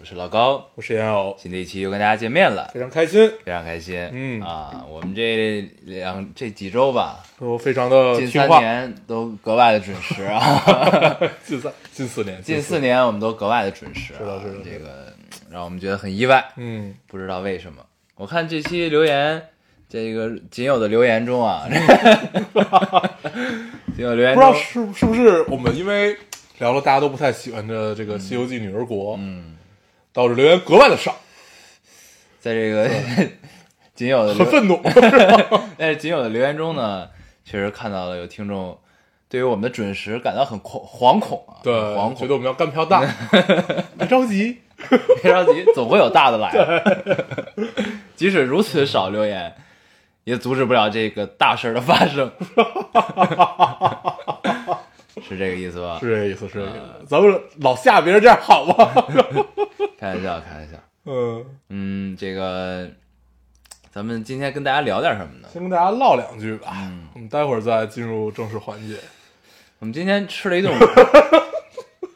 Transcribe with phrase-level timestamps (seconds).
[0.00, 0.66] 我是老高。
[0.76, 3.98] 我是烟偶，新的一期又跟大家见面了，非常开心，非常开心。
[4.10, 8.48] 嗯啊，我们这两这几周吧，都非常的近三。
[8.48, 10.40] 年都格外的准时啊，
[11.44, 14.16] 近三近四年， 近四，年我们都格外的准时、啊。
[14.18, 15.12] 是的是的这个
[15.50, 17.84] 让我们觉得很意外，嗯，不知道为什么。
[18.14, 19.42] 我看这期留言，
[19.86, 21.68] 这个仅有的留言中啊，
[23.94, 26.16] 仅有留言不知道中，是是不是我们因为
[26.58, 29.56] 聊了大家都不太喜欢的这个《西游记女儿国》，嗯，
[30.20, 31.16] 导致留言格外的少，
[32.40, 32.86] 在这个
[33.96, 34.78] 仅有的留很愤怒。
[35.78, 37.08] 但是仅有的留言中呢，
[37.42, 38.78] 确实看到了有听众
[39.30, 43.00] 对于我们的准时感到很恐惶恐啊，对，惶恐，觉得我们要干票大，
[43.96, 44.60] 别着急。
[45.22, 47.24] 别着急，总会有大的来的。
[48.14, 49.54] 即使如此少留言，
[50.24, 52.30] 也阻止不了这个大事的发生，
[55.22, 55.98] 是这个意思吧？
[56.00, 57.06] 是这个意思，是这个意思。
[57.06, 58.74] 咱们老吓别人这样好吗？
[59.98, 60.76] 开玩笑，开玩笑。
[61.06, 62.88] 嗯，嗯，这个
[63.90, 65.48] 咱们今天跟大家聊点什么呢？
[65.52, 68.96] 先跟大家唠两句吧，嗯我们待会儿再进入正式环节。
[69.78, 70.84] 我们今天吃了一顿 午，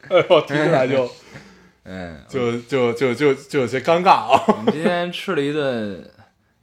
[0.09, 1.09] 哎呦，听起来就
[1.83, 4.43] 嗯，就就就就就有些尴尬啊。
[4.47, 6.07] 我们今天吃了一顿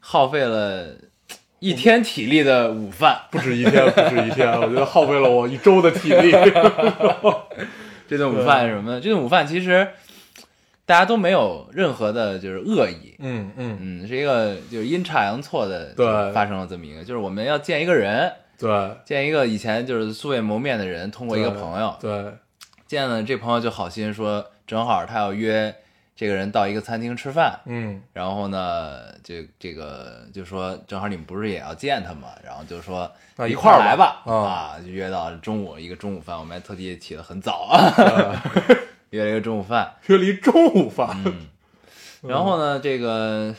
[0.00, 0.96] 耗费了
[1.62, 3.16] 一天体力的午饭。
[3.30, 6.32] 不止一天，不止一天，我觉得耗费了我一周的体力。
[8.08, 9.00] 这顿午饭是什么呢？
[9.00, 9.88] 这顿午饭其实
[10.84, 16.32] 大家都没有任何的就是恶意，嗯嗯，嗯，是一个就是阴差阳错的对。
[16.32, 21.96] 发生了这么一个，就是我们要见一个人，对，见一个以前就是素未谋面的人，通过一个朋友。
[22.00, 22.24] 对，
[22.88, 25.72] 见了这朋友就好心说，正好他要约
[26.14, 32.28] 这个人到一个餐厅吃饭，嗯然后呢，这这个就说正好你们不是也要见他吗？
[32.44, 38.42] 然后就说一那一块儿来吧，啊啊，就约到中午一个中午饭，我们还特地起得很早啊，
[39.10, 41.16] 约了一个中午饭， 约了一中午饭。
[41.24, 41.46] 嗯，
[42.22, 43.54] 然后呢，这个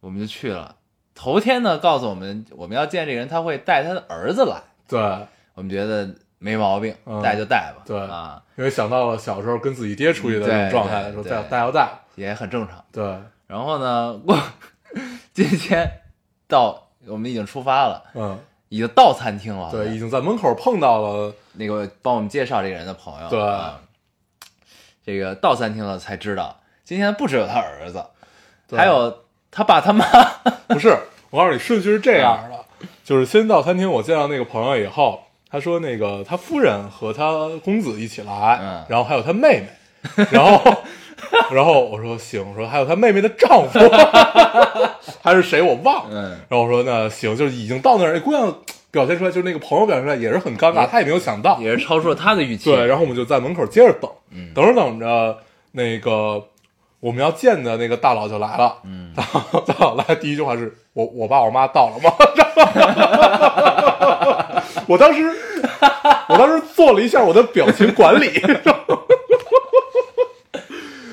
[0.00, 0.76] 我们就去了。
[1.14, 5.00] 头天呢，告诉我们我们要见这个人，他会带他的儿子来，对，
[5.54, 11.88] 我们觉得没毛病，嗯带就带吧，对啊，因为想到了小时候跟自己爹出去的那种状态，说带对对带要带。
[12.16, 12.82] 也很正常。
[12.90, 13.04] 对，
[13.46, 14.38] 然后呢，我
[15.34, 15.86] 今天
[16.48, 18.38] 到我们已经出发了，嗯，
[18.70, 21.34] 已经到餐厅了，对，已经在门口碰到了。
[21.58, 23.80] 那个帮我们介绍这个人的朋友，对啊
[25.04, 28.04] 这个到餐厅了才知道，今天不只有他儿子，
[28.68, 30.04] 对还有他爸他妈，
[30.68, 30.88] 不是，
[31.30, 38.84] 我告诉你，顺序是这样的，就是先到餐厅，我见到那个朋友以后，他说那个他夫人和他公子一起来，嗯。
[38.88, 40.60] 然后还有他妹妹， 然后
[41.50, 43.78] 然后我说行，我说还有他妹妹的丈夫，
[45.22, 48.54] 还是谁我忘了，嗯，然后我说那行，就是已经到那儿，那姑娘
[48.90, 54.52] 表现出来，就是那个朋友表现出来也是很尴尬，他也没有想到，也是超出了他的预期，对，然后我们就在门口接着等，嗯。
[54.54, 55.38] 等着等着，
[55.72, 56.42] 那个
[57.00, 59.12] 我们要见的那个大佬就来了，嗯。
[59.14, 62.10] 大 佬大佬来第一句话是我我爸我妈到了吗？
[64.86, 65.28] 我当时
[66.28, 68.30] 我当时做了一下我的表情管理，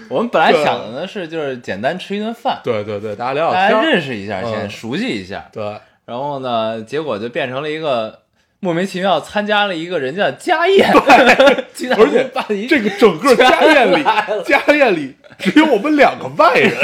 [0.09, 5.63] 我们本来想的呢是就是简单吃一顿饭，对对对，大家聊大家聊天，认识一下，嗯先熟悉一下，对。
[6.05, 8.19] 然后呢，结果就变成了一个
[8.59, 12.29] 莫名其妙参加了一个人家的家宴， 而且
[12.67, 14.03] 这个整个家宴里
[14.43, 16.75] 家宴里只有我们两个外人，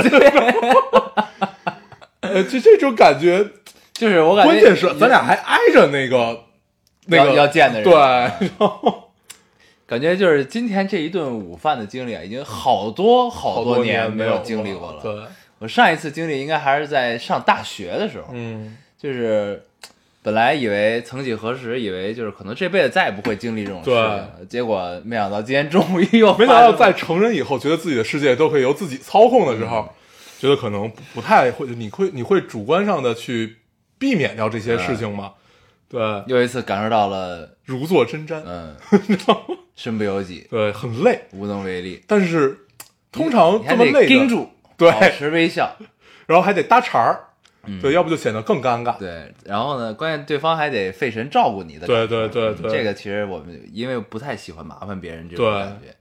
[2.21, 3.45] 呃，就这种感觉，
[3.94, 6.45] 就是我感觉关键是咱俩还挨着那个
[7.09, 9.09] 那个要要见的人，对，然后
[9.85, 15.01] 感觉就是今天这一顿午饭的经历啊，已经好多好好多年没有经历过了。
[15.01, 15.13] 对，
[15.59, 19.63] 我上一次经历应该还是在上大学的时候，嗯，就是
[20.21, 26.71] 本来以为曾几何时，以为就是可能这辈子再也不会经历这种事情了，结果没想到今天终于又没想发生了。
[26.71, 29.89] 到 在成人以后，觉得自己的世界都可以由自己操控的时候，嗯
[30.39, 33.57] 觉得可能不不太会，你会你会主观上的去
[33.97, 35.33] 避免掉这些事情吗？
[35.89, 38.75] 对，又一次感受到了，如坐针毡，嗯，
[39.75, 42.03] 身不由己，对，很累，无能为力。
[42.07, 42.68] 但是
[43.12, 44.91] 通常这么累的盯，住，对。
[44.91, 45.75] 保持微笑，
[46.27, 47.19] 然后还得搭茬儿，
[47.65, 47.81] 嗯。
[47.81, 48.97] 对，要不就显得更尴尬。
[49.00, 55.95] 对，然后呢，关键对方还得费神照顾你的对，对对这个其实我们因为不太喜欢麻烦别人这种感觉，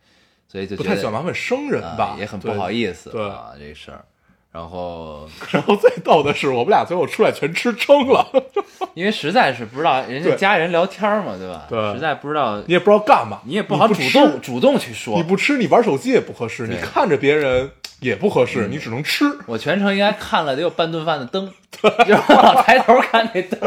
[0.46, 3.26] 所以就不太喜欢麻烦生人吧啊，也很不好意思对。
[3.26, 4.04] 啊这事儿。
[4.50, 8.26] 然后然后最逗的是，我们俩最后出来全吃撑了，
[8.94, 11.66] 因为实在是不知道人家对家人聊天嘛，对吧？
[11.68, 15.22] 对实在不知道你也不知道干嘛，你也不好主动主动去说你。
[15.22, 19.24] 不吃，你玩手机也不合适，你看着别人也不合适，你只能吃。
[19.46, 23.60] 我全程应该看了得有半顿饭的灯， 就是我老抬头看那灯。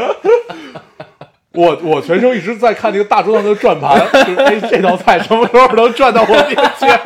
[1.54, 6.98] 我我全程一直在看那个大桌上的转盘，就是哎，这道菜什么时候能转到我面前？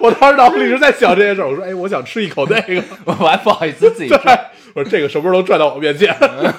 [0.00, 4.16] 我当时脑子里一直在想这件事儿，我说哎，我想吃一口那个，我还不好意思自己吃，，
[4.74, 6.16] 我说这个什么时候能转到我面前？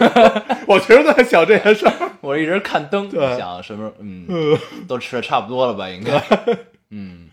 [0.68, 1.94] 我全都在想这件事儿。
[2.22, 5.90] 我一直看灯，对想什么时候嗯，嗯都吃的差不多了吧？
[5.90, 6.22] 应该。
[6.94, 7.30] 嗯，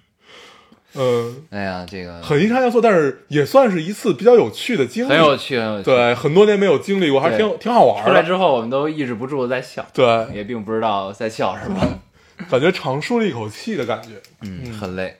[0.94, 5.84] 嗯，哎呀，这个很阴差阳错，但是也算是一次比较有趣的经历，很有趣，很有趣。
[5.84, 8.10] 对，很多年没有经历过，还是挺挺好玩的。
[8.10, 12.00] 出来之后，我们都抑制不住地在笑，对，也并不知道在笑什么。
[12.50, 14.10] 感觉长舒了一口气的感觉。
[14.42, 15.16] 嗯，很累。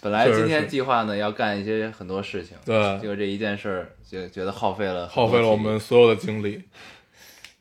[0.00, 6.62] 本来今天计划呢要干一些很多事情，对结果这一件事儿就觉得耗费了耗费了我们所有的精力，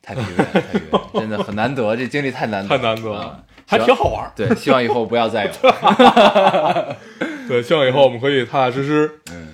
[0.02, 4.32] 太疲惫了，太疲惫了，真的很难得，这经历太难得， 太难得了嗯，还挺好玩。
[4.38, 5.52] 对，希望以后不要再有。
[7.50, 9.54] 对，希望以后我们可以踏踏实实，嗯，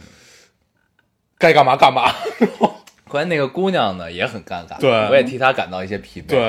[1.39, 2.11] 该干嘛干嘛。
[3.07, 6.39] 关键那个姑娘呢也很尴尬，对我也替她感到一些疲惫。，对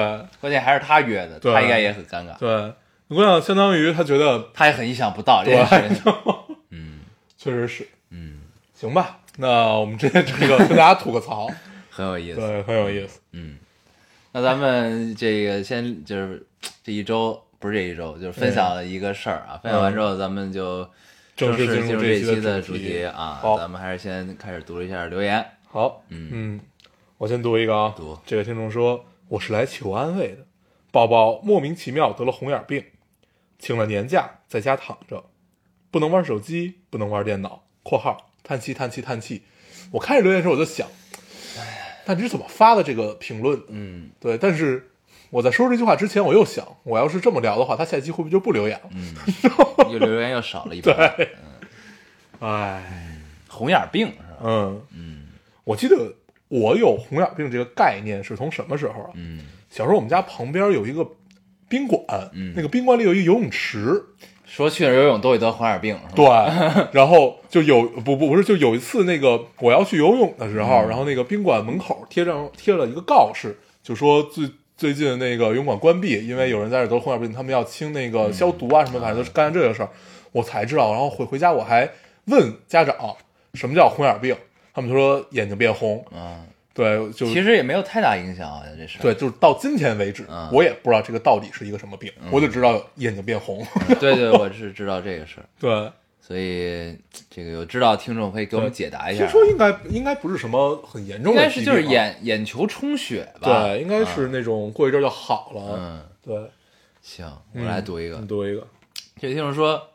[0.41, 2.73] 关键还是她约的，对她应该也很尴尬，对，
[3.09, 6.13] 姑娘相当于她觉得她也很意想不到这件事情。
[6.71, 7.01] 嗯
[7.39, 8.41] 确实是，嗯，
[8.75, 11.49] 行吧，那我们这这个跟大家吐个槽，
[11.89, 12.41] 很有意思。
[12.41, 13.21] 对，很有意思。
[13.33, 13.59] 嗯，
[14.33, 16.45] 那咱们这个先就是
[16.83, 19.61] 这一周，不是这一周，就是分享了一个事儿啊。
[19.63, 20.91] 分享完之后，咱们就嗯
[21.37, 23.39] 正式式进进入这一期的主题题啊。
[23.41, 25.45] 好咱们还是先开始读一下留言。
[25.69, 26.61] 好，嗯嗯，
[27.19, 30.47] 我先读一个啊，读这个听众说，我是来求安慰的，
[30.91, 32.83] 宝宝莫名其妙得了红眼病，
[33.59, 35.25] 请了年假，在家躺着，
[35.91, 39.43] 不能玩手机，不能玩电脑（括号叹气叹气叹气）。
[39.93, 40.89] 我开始留言的时候，我就想，
[42.07, 43.61] 那你是怎么发的这个评论？
[43.69, 44.91] 嗯对，但是
[45.31, 48.91] 我在说这句话之前，我又想，我要是这么聊的话，他下期会不会就不留言了？
[48.95, 49.15] 嗯，
[49.91, 51.15] 又留言又少了一半。
[52.41, 53.19] 哎，
[53.49, 54.39] 红眼病是吧？
[54.45, 55.23] 嗯，嗯
[55.65, 56.15] 我记得
[56.49, 59.11] 我有红眼病这个概念是从什么时候啊？
[59.15, 61.07] 嗯小时候我们家旁边有一个
[61.69, 64.03] 宾馆，嗯那个宾馆里有一个游泳池，
[64.45, 65.99] 说去那儿游泳都会得红眼病？
[66.15, 66.25] 对，
[66.93, 79.89] 然后就有不不不是就有一次那个我要去游泳的时候，然后那个宾馆门口贴上贴了一个告示，就说最最近那个游泳馆关闭，因为有人在这得红眼病，他们要清那个消毒啊什么，反正都是干这个事儿，
[80.33, 81.89] 我才知道，然后回回家我还
[82.27, 83.17] 问家长
[83.55, 84.37] 什么叫红眼病，
[84.75, 88.99] 他们就说眼睛变红，嗯，对，就其实也没有太大影响啊，这事。
[89.01, 90.51] 对，就是到今天为止，嗯。
[90.53, 93.67] 我也不知道这个到底是一个什么病，我就知道眼睛变红。
[93.99, 95.91] 对对，我是知道这个事儿，对，
[96.27, 96.99] 所以
[97.31, 99.31] 这个有知道的听众可以给我们解答一下听。
[99.31, 103.63] 说应该应该不是什么很严重的应该是就是眼眼球充血吧？
[103.63, 105.77] 对，应该是那种过一阵儿就好了。
[105.79, 106.51] 嗯，对，
[107.01, 108.27] 行，我来读一个你。
[108.27, 108.67] 读一个。
[109.21, 109.91] 这个听众说，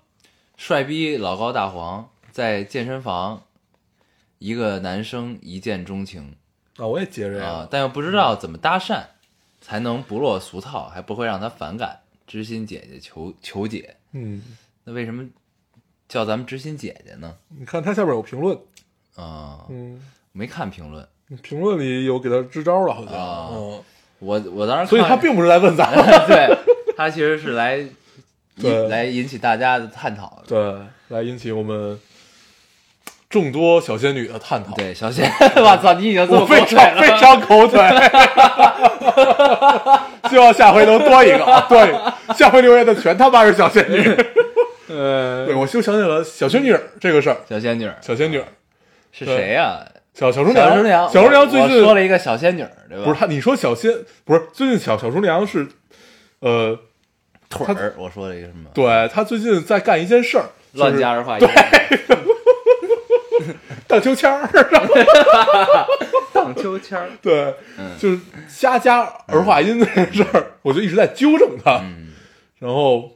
[0.56, 3.44] 帅逼老高大黄在健身房，
[4.38, 6.38] 一个男生一见钟情
[6.78, 9.04] 啊，我也接着啊，，但又不知道怎么搭讪，
[9.60, 12.00] 才能不落俗套，还不会让他反感。
[12.26, 14.42] 知心姐姐求求解，嗯，
[14.86, 15.28] 那为什么
[16.12, 17.34] 叫咱们知心姐姐呢？
[17.58, 18.54] 你看她下边有评论，
[19.16, 19.98] 啊、嗯，
[20.34, 21.08] 没看评论，
[21.42, 23.82] 评论里有给她支招了，好像，啊嗯，
[24.20, 26.54] 我我当时 所以看他并不是来问咱 们，对
[26.98, 27.78] 她其实是来
[28.60, 30.50] 对引来引起大家的探讨的。
[30.50, 31.98] 对，来引起我们
[33.30, 34.76] 众多小仙女的探讨。
[34.76, 37.80] 对，小 仙，我操，你已经这么我非常非常口水，
[40.30, 41.46] 希望下回能多一个。
[41.46, 41.96] 啊对，
[42.36, 44.04] 下回留言的全他妈是小仙女。
[44.92, 47.38] 呃对，我就想起了小仙女这个事儿。
[47.50, 48.42] 小仙女儿小仙女，
[49.12, 49.84] 是谁呀、
[50.14, 53.04] 小小厨小厨娘，小厨娘最近说了一个小仙女儿，对吧？
[53.06, 53.94] 不是他，你说小仙
[54.26, 55.68] 不是最近小小厨娘是，
[56.40, 56.78] 呃，
[57.50, 58.70] 腿儿，我说了一个什么？
[58.74, 61.48] 对他最近在干一件事儿，乱加儿化音，
[63.88, 64.48] 荡秋千儿，
[66.34, 67.10] 荡秋千儿。
[67.22, 71.78] 对，嗯就是瞎加儿化音这件事儿，我就一直在纠正他。
[71.84, 72.08] 嗯，
[72.60, 73.12] 然后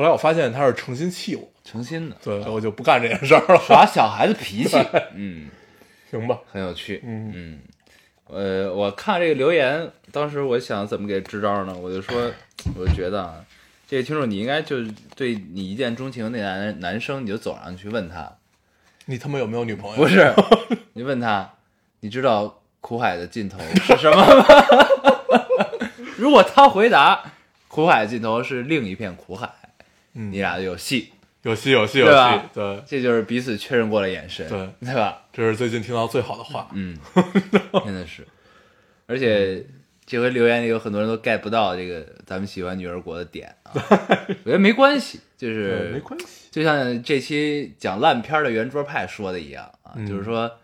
[0.00, 3.60] 后来我发现他是诚心气我，诚心的，对，我就不干这件事儿了。
[3.60, 4.78] 耍小孩子脾气，
[5.14, 5.50] 嗯，
[6.10, 7.58] 行吧，很有趣，嗯嗯。
[8.28, 11.76] 呃，我看这个留言，当时我想怎么给支招呢？
[11.76, 12.32] 我就说，
[12.78, 13.44] 我就觉得啊，
[13.86, 18.38] 这个听众你应该就是对你一见钟情的那男男生，你就走上去问他，
[19.04, 19.96] 你他妈有没有女朋友？
[19.96, 20.32] 不是，
[20.94, 21.52] 你问他，
[22.00, 24.46] 你知道苦海的尽头是什么吗？
[26.16, 27.22] 如果他回答
[27.68, 29.50] 苦海的尽头是另一片苦海，
[30.14, 31.12] 嗯你俩有戏。
[31.42, 35.22] 有戏有戏有戏对这就是彼此确认过的眼神，对对吧？
[35.32, 36.68] 这是最近听到最好的话。
[36.74, 36.98] 嗯，
[37.82, 38.26] 真的是，
[39.06, 39.64] 而且
[40.04, 43.72] 这回留言里有很多人都 get 不到这个咱们喜欢女儿国的点啊，
[44.44, 46.26] 我觉得没关系，就，是没关系。
[46.50, 50.58] 就像这期讲烂片的圆桌派说的一样啊，嗯就是说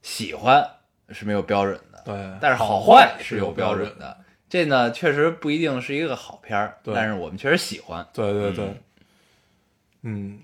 [0.00, 0.66] 喜欢
[1.10, 3.86] 是没有标准的，对，但是好坏是有标准。
[3.98, 4.16] 的。
[4.48, 8.06] 这呢，确实不一定是一个好片但是我们确实喜欢。
[8.14, 8.76] 对对对，嗯，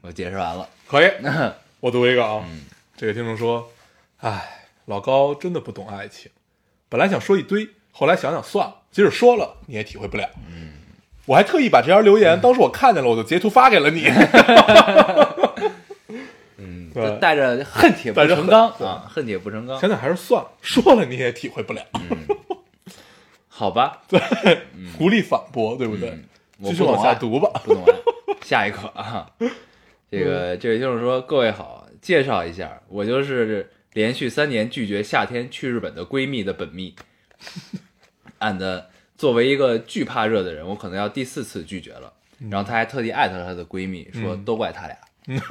[0.02, 1.10] 我解释完了，可以。
[1.80, 2.62] 我读一个啊，嗯
[2.96, 3.70] 这个听众说
[4.18, 6.30] ：“哎，老高真的不懂爱情。
[6.88, 10.72] 本来想说一堆，后来想想算了，即使说了你也体会不了。”嗯，
[11.26, 14.06] 我还特意把这条留言，当时我看见了，我就截图发给了你。
[16.58, 21.82] 嗯， 带着恨铁不成钢啊，恨铁不成钢，想想还是算了，说了你也体会不了。
[23.48, 24.20] 好吧，对，
[24.98, 26.10] 无力反驳，对不对？
[26.10, 26.24] 嗯
[26.64, 27.48] 继续往下读吧。
[27.64, 27.92] 不懂爱。
[28.42, 29.30] 下一个啊，
[30.10, 36.94] 这个这位听众说：“各位好，介绍一下，我就是连续三年拒绝夏天去日本的闺蜜的本蜜。
[38.40, 38.84] and
[39.16, 42.12] 作为一个惧怕热的人，我可能要第四次拒绝了。
[42.50, 44.96] 然后她还特地艾特了她的闺蜜，说嗯都怪他俩。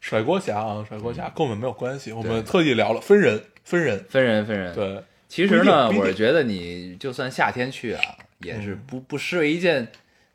[0.00, 4.04] 甩锅侠啊，甩锅侠跟我们没有关系，我们特意聊了分人，分人。
[4.08, 8.02] 分人分人。，对，其实呢，我是觉得你就算夏天去啊，
[8.38, 9.88] 也是不不失为一件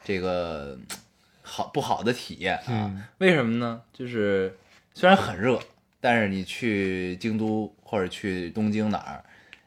[0.03, 0.85] 这个嗯
[1.51, 2.63] 好不好的体验啊。
[2.69, 3.81] 嗯为什么呢？
[3.91, 4.57] 就是
[4.93, 5.59] 虽然很热，
[5.99, 9.21] 但是你去京都或者去东京哪儿，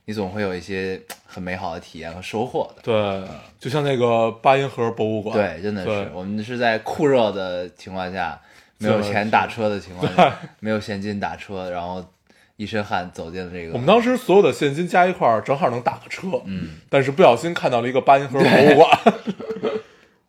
[0.06, 2.82] 你总会有一些很美好的体验和收获的。
[2.82, 3.28] 对，
[3.60, 8.40] 就像那个八音盒博物馆，对，真的是，我们是在酷热的情况下，
[8.78, 12.04] 没有钱打车的情况下，没有现金打车，然后
[12.56, 13.72] 一身汗走进了这个。
[13.72, 16.28] 我们当时所有的现金加一块儿，正好能打个车。
[16.46, 18.98] 嗯，但是不小心看到了一个八音盒博物馆。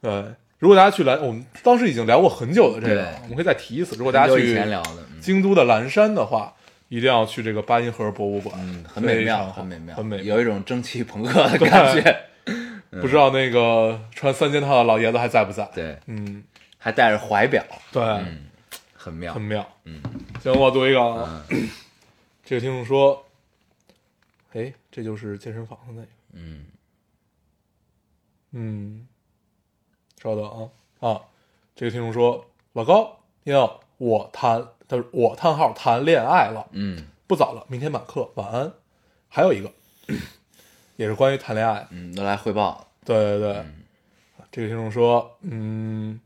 [0.01, 0.23] 对，
[0.59, 3.95] 如果大家去蓝，我们当时已经聊过很久的这个，我们可以再提一次。
[3.95, 4.57] 如果大家去
[5.19, 6.53] 京都的蓝山的话，
[6.89, 10.35] 一定要去这个八音盒博物馆，嗯，很美妙，很美妙，很美妙。
[10.35, 12.17] 有一种蒸汽朋克的感觉。
[13.01, 16.41] 不知道那个穿三件套的老爷子还在不在？，对，嗯，
[16.77, 18.45] 还带着怀表，对，嗯，
[18.93, 19.41] 很妙很。
[19.41, 19.67] 妙。
[19.83, 20.01] 嗯，
[20.41, 21.45] 行，我读一个啊。
[22.45, 23.25] 这个听众说，
[24.53, 26.07] 哎，这就是健身房的那个。
[26.31, 26.65] 嗯
[28.53, 29.07] 嗯，
[30.25, 31.21] 稍等啊啊！
[31.75, 38.73] 这个听众说，老高，你好我谈，他说我叹号谈恋爱了，嗯不早了，明天满课，晚安。
[39.29, 39.71] 还有一个，
[40.95, 42.87] 也是关于谈恋爱，嗯，那来汇报。
[43.05, 43.65] 对对对，
[44.51, 46.19] 这个听众说，嗯，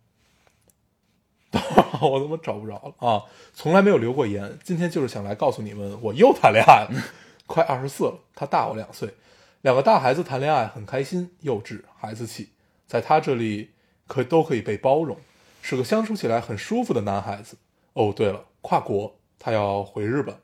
[2.00, 3.25] 我怎么找不着了啊？
[3.53, 6.89] 从来没有留过言，今天就是想来告诉你们，我又谈恋爱了，
[7.48, 9.13] 快二十四了，他大我两岁，
[9.60, 12.51] 两个大孩子谈恋爱很开心，幼稚，孩子气，
[12.88, 13.72] 在他这里
[14.10, 15.16] 可都可以被包容，
[15.62, 17.56] 是个相处起来很舒服的男孩子。
[17.94, 20.36] 哦，对了，跨国，他要回日本，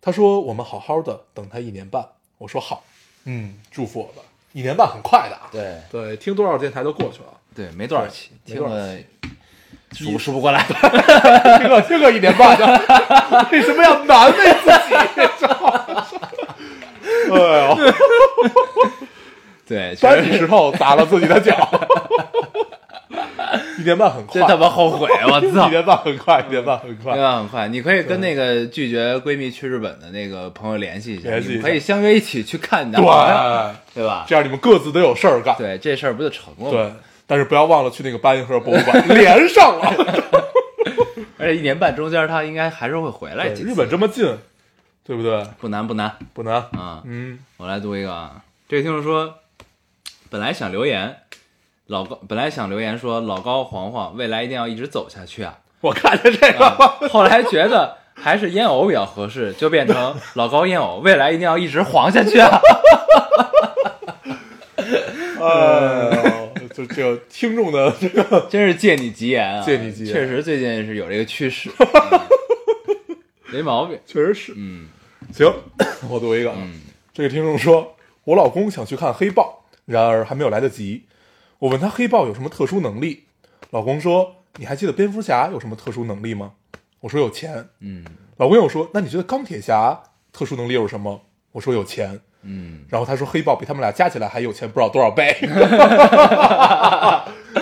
[0.00, 2.06] 他说我们好好的等他一年半，
[2.36, 2.84] 我说好，
[3.24, 4.22] 嗯，祝福我吧，
[4.52, 5.80] 一年半很快的啊，对。
[5.90, 8.74] 对，听多少电台都过去了，对，没多少期，没多少。
[8.74, 8.98] 听了
[10.12, 10.62] 数数不过来。
[10.64, 12.66] 听个听个一年半的，
[13.50, 14.94] 为什么要难为自己？
[17.32, 17.76] 哎呦，
[19.68, 21.54] 对，搬起石头砸了自己的脚，
[23.78, 25.70] 一年半很快，真他妈后悔，我操 一！
[25.70, 27.38] 年半很快，一年半很快，一年半？
[27.38, 34.24] 很快，你可以跟那个拒绝闺蜜去日本的那个朋友联系一下，联系可以相约一起去看你男朋友，对，对吧？
[34.26, 36.70] 这样你们各自都有事儿干，对，这事儿不就成了吗？
[36.70, 36.92] 对，
[37.26, 39.94] 但是不要忘了去那个八音盒博物馆连上了。
[41.38, 43.48] 而且一年半中间他应该还是会回来。
[43.50, 44.36] 日本这么近，
[45.04, 45.46] 对不对？
[45.60, 46.54] 不难不难不难。
[46.72, 47.00] 啊！
[47.04, 49.32] 嗯，我来读一个啊，这个听众说，
[50.30, 51.16] 本来想留言，
[51.86, 56.98] 老高本来想留言说老高黄黄未来一定要一直走下去啊，我看见这个啊。
[57.10, 62.60] 后来觉得还是烟偶比较合适， 就变成老高烟偶未来一定要一直黄下去啊。
[65.40, 66.10] 哎
[66.60, 69.62] 呦，就这个听众的这个， 真是借你吉言啊！
[69.64, 72.20] 借你吉言确实最近是有这个趋势，嗯
[73.50, 73.98] 没毛病。
[74.04, 74.52] 确实是。
[74.56, 74.88] 嗯
[75.32, 75.50] 行，
[76.10, 76.56] 我读一个啊。
[76.60, 76.80] 嗯
[77.14, 81.06] 这个听众说，我老公想去看黑豹，然而还没有来得及。
[81.58, 83.24] 我问他黑豹有什么特殊能力，
[83.70, 86.52] 老公说：“你还记得蝙蝠侠有什么特殊能力吗？”
[87.00, 87.68] 我说：“有钱。
[87.80, 88.04] 嗯”
[88.36, 90.00] 老公又说：“那你觉得钢铁侠
[90.32, 95.36] 特殊能力有什么？”我说：“有钱。”嗯，然后他说黑豹比他们俩加起来还有钱不知道多少倍。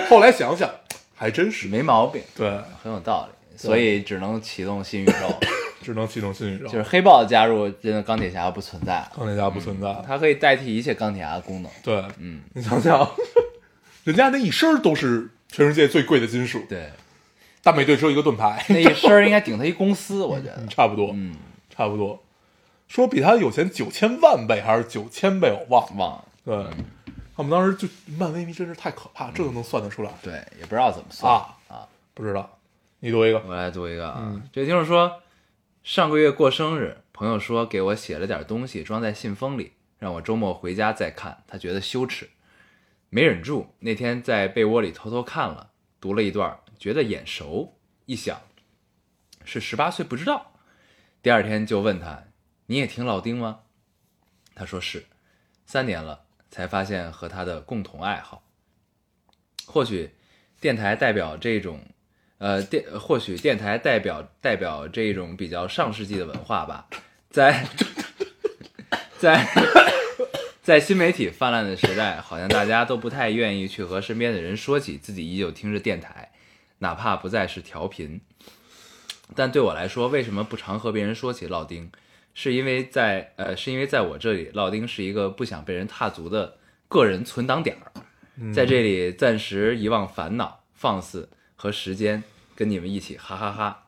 [0.07, 0.69] 后来想想，
[1.15, 2.47] 还真是没毛病，对，
[2.83, 5.39] 很有道理，所以只能启动新宇宙了。
[5.87, 6.65] 只能启动新宇宙。
[6.65, 11.71] 就是黑豹的加入，真的钢铁侠不存在，钢铁侠不存在，它可以代替一切钢铁侠的功能。
[11.81, 13.09] 对，嗯，你想想，
[14.03, 16.91] 人家那一身都是全世界最贵的金属，对，
[17.63, 20.63] 大美队只有一个盾牌，那一身应该顶他一公司，我觉得。
[20.67, 21.33] 差不多，嗯，
[21.69, 22.21] 差不多。
[22.89, 25.95] 说比他有钱九千万倍还是九千倍，我忘了。
[25.95, 26.83] 忘了，对，
[27.35, 31.87] 我们当时就漫威迷真是太可怕，这都能算得出来对，也不知道怎么算啊啊。
[32.13, 32.57] 不知道，
[32.99, 33.41] 你读一个。
[33.45, 35.11] 我来读一个啊，嗯这个听众说，
[35.87, 42.29] 上个月过生日，朋友说给我写了点东西装在信封里，让我周末回家再看，他觉得羞耻，
[43.09, 48.41] 没忍住，那天在被窝里偷偷看了，读了一段，觉得眼熟，一想
[49.45, 50.59] 是十八岁不知道，
[51.21, 52.25] 第二天就问他，
[52.65, 53.61] 你也听老丁吗？
[54.55, 55.05] 他说是，
[55.65, 58.43] 三年了，才发现和他的共同爱好。
[59.65, 60.13] 或许
[60.59, 61.81] 电台代表这种，
[62.39, 66.87] 呃，电或许电台代表代表这种比较上世纪的文化吧，
[67.29, 67.65] 在
[69.17, 69.47] 在
[70.61, 76.31] 在新媒体泛滥的时代，好像大家都不太愿意去和身边的人说起自己依旧听着电台，
[76.79, 78.21] 哪怕不再是调频。
[79.35, 81.91] 但对我来说，为什么不常和别人说起烙丁？
[82.33, 87.91] 是因为在呃，是因为在我这里，烙丁是一个不想被人踏足的个人存档点儿，
[88.53, 91.27] 在这里暂时遗忘烦恼、放肆
[91.57, 92.23] 和时间，
[92.55, 93.87] 跟你们一起哈哈哈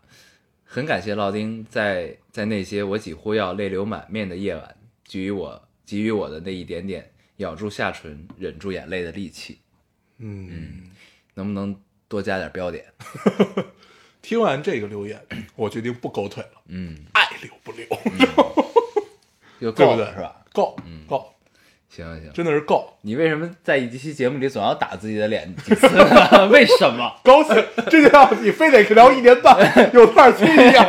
[0.65, 4.75] 很感谢老丁在在那些我几乎要泪流满面的夜晚，
[5.07, 9.59] 给予我给予我的那一点点咬住下唇、忍住眼泪的力气。
[10.17, 10.91] 嗯，
[11.35, 12.85] 能不能多加点标点？
[14.21, 17.87] 听完这个留言，我决定不狗腿了，嗯，爱留不留，
[19.61, 19.95] 就对不对？
[19.95, 20.45] 够了是吧？？
[20.51, 20.75] 够，
[21.07, 21.33] 够，
[21.89, 26.47] 行行，真的是够，你为什么在一期节目里总要打自己的脸几次呢？
[26.51, 27.11] 为什么？
[27.23, 27.55] 高兴，
[27.89, 29.57] 这就像你非得聊一年半，
[29.93, 30.87] 有段期一样。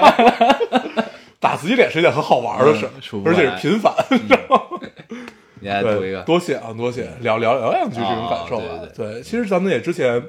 [1.41, 2.87] 打自己脸是一件很好玩的事
[3.25, 3.95] 而且是频繁。
[5.63, 6.23] 你来读一，个。
[6.23, 8.89] 多谢啊，多谢，聊聊聊两句这种感受吧哦。
[8.95, 10.23] 对对，其实咱们也之前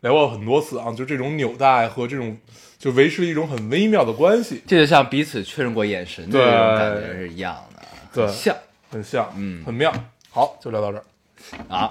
[0.00, 2.36] 聊过很多次啊，就这种纽带和这种
[2.78, 7.82] 就维持一种很微妙的关系，这就像彼此确认过眼神的对这种感觉是一样的，
[8.14, 8.56] 对很像
[8.90, 9.92] 很像，嗯很妙。
[10.32, 11.04] 好，就聊到这儿。
[11.68, 11.88] 啊。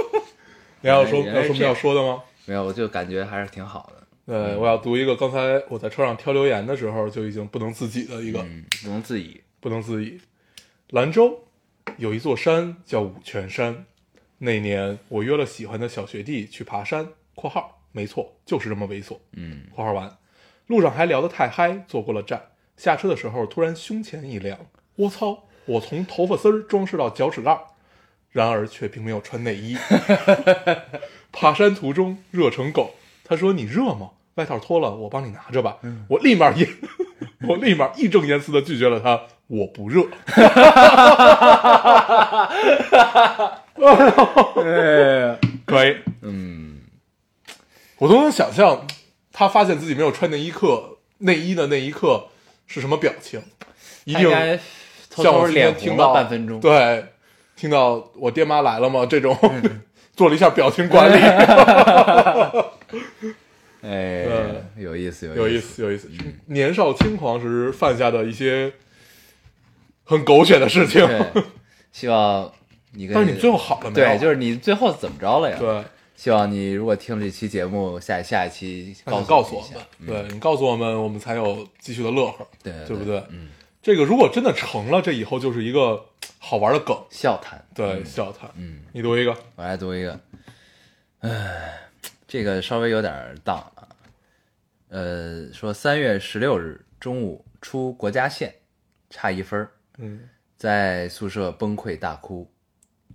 [0.80, 2.22] 你还有说什么要说的吗？
[2.46, 4.34] 没有，我就感觉还是挺好的。
[4.34, 9.40] 呃，我要读一个刚才我在车上挑留言的时候就已经不能自己的一个，嗯，不能自已。
[9.60, 10.20] 不能自已。
[10.90, 11.44] 兰州
[11.96, 13.84] 有一座山叫五泉山，
[14.38, 19.18] 那年我约了喜欢的小学弟去爬山（括号没错，就是这么猥琐）。
[19.32, 20.16] 嗯，括号完，
[20.66, 22.50] 路上还聊得太嗨，坐过了站。
[22.76, 24.58] 下车的时候，突然胸前一凉，
[24.94, 25.45] 我操！
[25.66, 27.60] 我从头发丝儿装饰到脚趾盖儿，
[28.30, 29.76] 然而却并没有穿内衣。
[31.32, 34.10] 爬山途中热成狗，他说：“你热吗？
[34.36, 35.78] 外套脱了，我帮你拿着吧。
[36.08, 36.66] 我立马一，
[37.48, 40.02] 我立马义正言辞的拒绝了他，我不热。
[45.64, 46.80] 可以，嗯，
[47.98, 48.86] 我都能想象
[49.32, 52.28] 他发现自己没有穿内衣刻内衣的那一刻
[52.66, 53.42] 是什么表情，
[54.04, 54.30] 一定
[55.16, 56.60] 偷像我脸听到了半分钟。
[56.60, 57.04] 对，
[57.56, 59.06] 听到我爹妈来了吗？
[59.06, 59.36] 这种
[60.14, 61.16] 做了一下表情管理，
[63.82, 65.58] 哎嗯，有意思，有意意。
[65.58, 66.08] 思，有意思。
[66.46, 68.72] 年少轻狂时犯下的一些
[70.04, 71.06] 很狗血的事情，
[71.92, 72.50] 希望
[72.92, 74.06] 你跟但是你最后好了没有？
[74.08, 75.56] 对，就是你最后怎么着了呀？
[75.58, 75.82] 对，
[76.16, 79.60] 希望你如果听了这期节目，下下一期告告诉我
[80.00, 83.22] 们，对你告诉我们，我们才有继续的乐呵，对对不对？
[83.30, 83.48] 嗯，
[83.86, 86.06] 这个如果真的成了，这以后就是一个
[86.40, 87.64] 好玩的梗，笑谈。
[87.72, 88.50] 对，笑谈。
[88.56, 90.18] 嗯，你读一个，我来读一个，
[91.20, 91.82] 唉，
[92.26, 93.86] 这个稍微有点荡啊。
[94.88, 98.52] 呃，说三月十六日中午出国家线，
[99.08, 102.50] 差一分儿，嗯在宿舍崩溃大哭。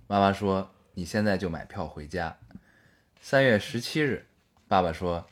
[0.06, 2.34] 妈妈说：“你现在就买票回家。”
[3.20, 4.24] 三月十七日，
[4.66, 5.26] 爸爸说：“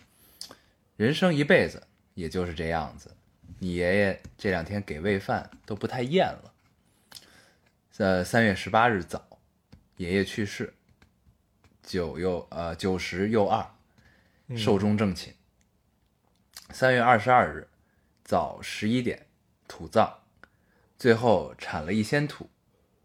[0.98, 3.10] 人生一辈子也就是这样子，
[3.58, 6.54] 你爷爷这两天给喂饭都不太咽了。”
[7.98, 9.38] 呃，三月十八日早，
[9.98, 10.72] 爷爷去世，
[11.82, 13.70] 九又呃九十又二，
[14.56, 15.34] 寿终正寝。
[16.70, 17.68] 三月二十二日
[18.24, 19.26] 早十一点
[19.68, 20.10] 土葬，
[20.96, 22.48] 最后铲了一仙土，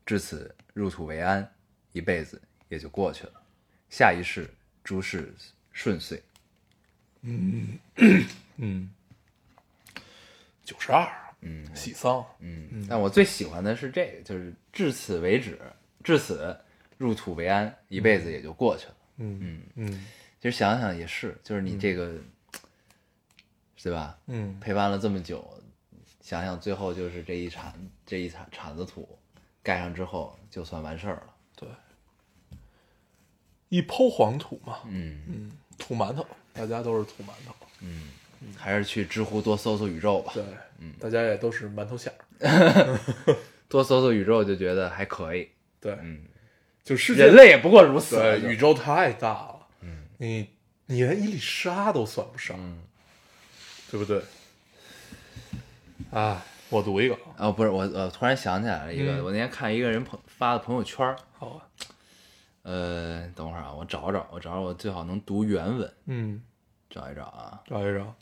[0.06, 1.54] 至此入土为安，
[1.92, 3.34] 一辈子也就过去了。
[3.90, 4.50] 下一世
[4.82, 5.34] 诸事
[5.74, 6.24] 顺遂。
[7.24, 7.78] 嗯
[8.56, 8.90] 嗯，
[10.66, 11.08] 九十二，
[11.40, 15.58] 嗯，喜丧，嗯，但我最喜欢的是这个，就是至此为止，
[16.04, 16.58] 至此
[16.98, 18.96] 入土为安，一辈子也就过去了。
[19.18, 20.06] 嗯嗯。
[20.42, 22.16] 其实想想也是，就是你这个，
[23.82, 24.18] 对吧？
[24.28, 25.44] 嗯，陪伴了这么久，
[26.22, 27.74] 想想最后就是这一铲
[28.06, 29.18] 这一铲铲子土
[29.64, 31.34] 盖上之后，就算完事儿了。
[31.56, 31.70] 对，
[33.70, 37.56] 一抔黄土嘛，嗯，嗯，土馒头，大家都是土馒头，
[38.58, 40.44] 还是去知乎多搜搜宇宙吧，对，
[40.80, 40.94] 嗯。
[41.00, 43.00] 大家也都是馒头馅儿，
[43.70, 45.50] 多搜搜宇宙就觉得还可以。
[45.80, 46.22] 对，嗯，
[46.84, 48.18] 就世界人类也不过如此。
[48.18, 50.50] 对宇宙太大了，嗯，你
[50.88, 52.82] 你连一粒沙都算不上，嗯。
[53.92, 54.22] 对不对？
[56.12, 57.14] 啊，我读一个。
[57.14, 59.24] 啊，哦，不是我，我突然想起来了一个，嗯。
[59.24, 61.62] 我那天看一个人朋发的朋友圈儿，好啊，
[62.64, 66.42] 呃，等会儿啊，我找找，我找找，我最好能读原文，嗯，
[66.90, 67.62] 找一找啊。
[67.66, 68.14] 找一找，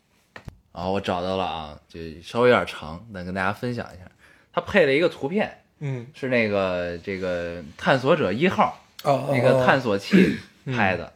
[0.74, 4.12] 啊，我找到了啊，就稍微有点长，但跟大家分享一下。
[4.52, 11.14] 他配了一个图片，嗯，是那个这个探索者一号哦那个探索器拍的，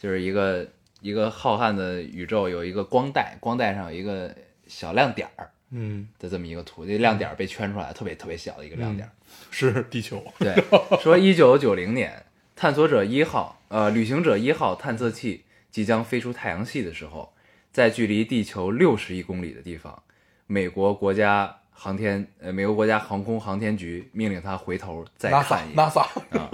[0.00, 0.66] 就是一个
[1.00, 4.32] 一个浩瀚的宇宙有一个光带，光带上有一个
[4.66, 9.10] 小亮点儿嗯，的这么一个图，这亮点儿被圈出来，特别特别小的一个亮点儿。
[9.50, 10.54] 是地球，对，
[11.02, 17.32] 说一九九零年，探索者一号，呃，旅行者一号探测器即将飞出太阳系的时候，
[17.76, 20.02] 在距离地球六十亿公里的地方，
[20.46, 26.50] 美国国家航天，呃，美国国家航空航天局命令他回头再看一眼 NASA，NASA，啊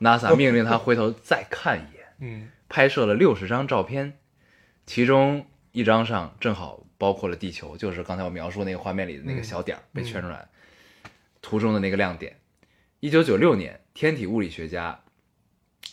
[0.00, 4.14] ，NASA 命令他回头再看一眼，嗯拍摄了六十张照片，
[4.86, 10.48] 其中一张上正好包括了地球，就是刚才我描述那个画面里的那个小点儿被圈出来，
[11.42, 12.34] 图中的那个亮点。
[13.00, 14.98] 一九九六年，天体物理学家、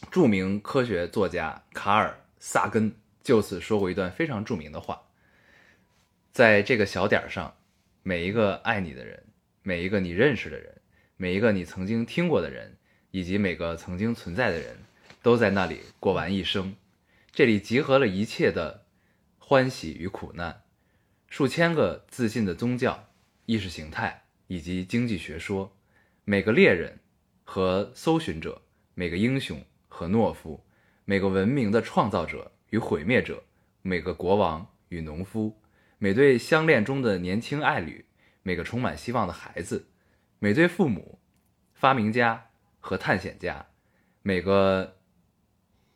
[0.09, 2.07] 著名科学作家卡尔·
[2.39, 5.01] 萨根就此说过一段非常著名的话：
[6.31, 7.55] 在这个小点儿上，
[8.01, 9.23] 每一个爱你的人，
[9.61, 10.81] 每一个你认识的人，
[11.17, 12.77] 每一个你曾经听过的人，
[13.11, 14.77] 以及每个曾经存在的人，
[15.21, 16.75] 都在那里过完一生。
[17.31, 18.85] 这里集合了一切的
[19.37, 20.63] 欢喜与苦难，
[21.27, 23.07] 数千个自信的宗教、
[23.45, 25.75] 意识形态以及经济学说，
[26.23, 26.99] 每个猎人
[27.43, 28.61] 和搜寻者，
[28.95, 30.63] 每个英雄和懦夫，
[31.05, 33.43] 每个文明的创造者与毁灭者，
[33.81, 35.59] 每个国王与农夫，
[35.97, 38.05] 每对相恋中的年轻爱侣，
[38.43, 39.87] 每个充满希望的孩子，
[40.39, 41.19] 每对父母、
[41.73, 43.67] 发明家和探险家，
[44.21, 44.97] 每个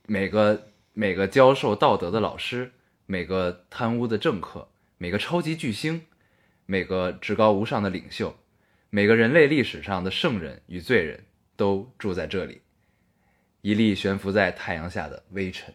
[0.07, 2.73] 每个每个教授道德的老师，
[3.05, 6.05] 每个贪污的政客，每个超级巨星，
[6.65, 8.35] 每个至高无上的领袖，
[8.89, 12.61] 每个人类历史上的圣人与罪人，都住在这里。
[13.61, 15.73] 一粒悬浮在太阳下的微尘。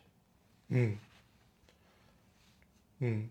[0.70, 0.98] 嗯
[3.00, 3.28] 嗯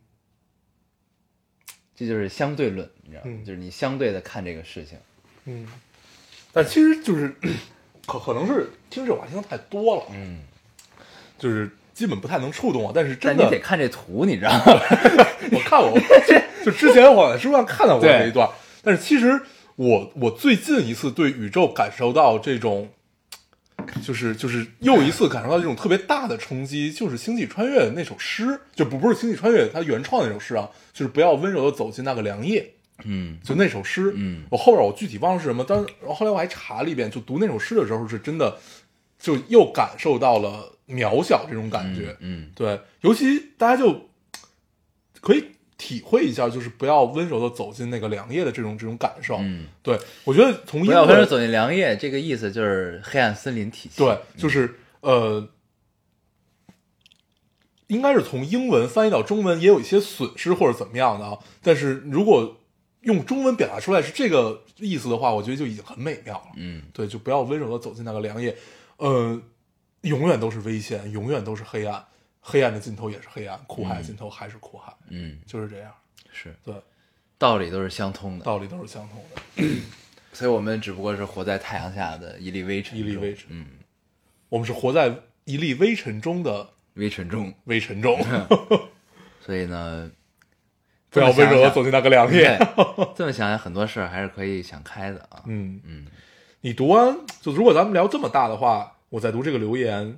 [1.95, 3.29] 这就是相对论，你知道吗？
[3.31, 4.97] 嗯就是你相对的看这个事情。
[5.45, 5.67] 嗯，
[6.53, 7.35] 但其实就是
[8.05, 10.39] 可可能是听这种话听的太多了，嗯，
[11.39, 14.63] 就是基本不太能触动我，但是但真的你得看这图，你知道吗？
[15.51, 15.97] 我看我，
[16.63, 18.49] 就之前我在书上看到过对这一段，
[18.83, 19.41] 但是其实
[19.75, 22.89] 我我最近一次对宇宙感受到这种，
[24.03, 32.73] 就是就是又一次感受到这种特别大的冲击，就是《星际穿越》那首诗，就不不是《星际穿越》它原创那首诗啊，就是不要温柔的走进那个凉夜，
[33.03, 33.37] 嗯。
[33.43, 34.43] 就那首诗，嗯。
[34.49, 38.57] 我后边我具体忘了是什么，但是后来我还查了一遍，就读那首诗的时候是真的，
[39.19, 42.49] 就又感受到了渺小这种感觉，嗯。
[42.55, 44.09] 对，尤其大家就
[45.21, 45.43] 可以
[45.77, 49.37] 体会一下，就是不要温柔的走进那个凉夜的这种这种感受。
[49.37, 53.97] 嗯，对我觉得从英不要温柔走进凉夜，这个意思就是黑暗森林体系。
[53.97, 55.47] 对，就是呃，
[57.87, 61.37] 应该是从英文翻译到中文也有一些损失或者怎么样的啊。
[61.61, 62.57] 但是如果
[63.01, 66.51] 用中文表达出来是这个意思的话，我觉得就已经很美妙了。
[66.55, 68.57] 嗯对，就不要温柔的走进那个凉夜，
[68.97, 69.39] 呃，
[70.01, 72.03] 永远都是危险，永远都是黑暗，
[72.49, 75.91] 黑暗的尽头也是黑暗，苦海的尽头还是苦海，嗯，就是这样。
[76.31, 76.55] 是。
[76.63, 76.73] 对，
[77.37, 79.63] 道理都是相通的，道理都是相通的。
[80.31, 83.47] 所以我们只不过是活在太阳下的一粒微尘，一粒微尘。
[83.49, 83.65] 嗯，
[84.47, 87.53] 我们是活在一粒微尘中的微尘中。
[87.65, 88.17] 微尘中，
[89.45, 90.09] 所以呢，
[91.11, 92.57] 不要温柔的走进那个凉夜。
[93.13, 95.43] 这么想想，很多事儿还是可以想开的啊。
[95.47, 95.81] 嗯。
[95.83, 96.07] 嗯，
[96.61, 100.17] 你读完就如果咱们聊这么大的话，我在读这个留言，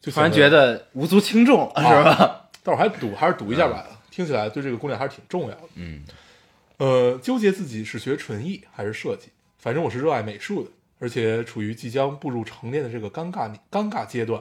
[0.00, 2.48] 就突然觉得，无足轻重，啊是吧？
[2.62, 5.68] 待会儿还赌还是赌一下吧，听起来对这个姑娘还是挺重要的。
[5.74, 6.04] 嗯
[6.78, 14.40] 呃，纠结自己是学纯艺还是设计，反正我是热爱美术的，而且处于即将步入成年的这个尴尬尴尬阶段，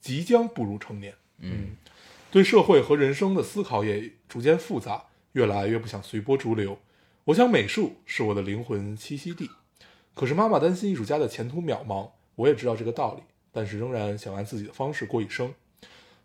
[0.00, 1.76] 即将步入成年，嗯
[2.32, 6.78] 对社会和人生的思考也逐渐复杂，越来越不想随波逐流。
[7.24, 9.50] 我想美术是我的灵魂栖息地，
[10.14, 15.54] 可是妈妈担心艺术家的前途渺茫，我也知道这个道理，但是仍然想按自己的方式过一生。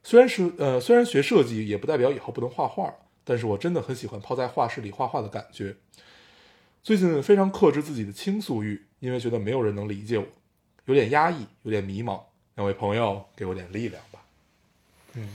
[0.03, 5.75] 虽然是呃，虽然学设计也不代表以后不能画画，但是我真的很喜欢泡在画室里画画的感觉。
[6.81, 10.25] 最近非常克制自己的倾诉欲，因为觉得没有人能理解我，
[10.85, 12.21] 有点压抑，有点迷茫。
[12.55, 14.19] 两位朋友给我点力量吧。
[15.13, 15.29] 嗯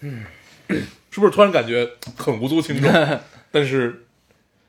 [0.00, 0.24] 嗯，
[1.10, 2.92] 是不是突然感觉很无足轻重？
[3.50, 4.06] 但是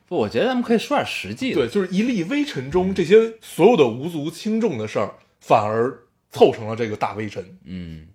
[0.07, 1.57] 不，我觉得咱们可以说点实际的。
[1.57, 5.99] 对，就是一粒微尘中，这些所有的无足轻重的事儿，反而
[6.31, 8.07] 凑成了这个大微尘，嗯，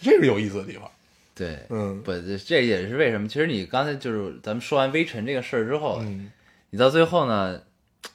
[0.00, 0.90] 这是有意思的地方。
[1.34, 3.26] 对，嗯不，这这也是为什么。
[3.26, 6.30] 其实你刚才就是咱们说完微尘这个事儿之后，嗯
[6.70, 7.62] 你到最后呢，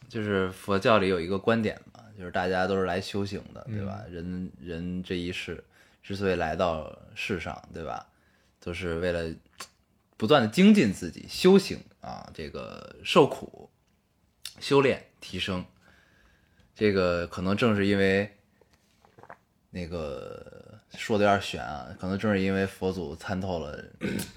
[0.08, 4.04] 就是佛教里有一个观点嘛，就是大家都是来修行的，对吧？
[4.10, 5.64] 人人这一世
[6.04, 8.06] 之所以来到世上，对吧？
[8.62, 9.34] 都是为了
[10.18, 13.70] 不断的精进自己，修行啊，这个受苦、
[14.60, 15.66] 修炼、提升。
[16.76, 18.30] 这个可能正是因为
[19.70, 23.84] 那个说的有点悬啊，可能正是因为佛祖参透了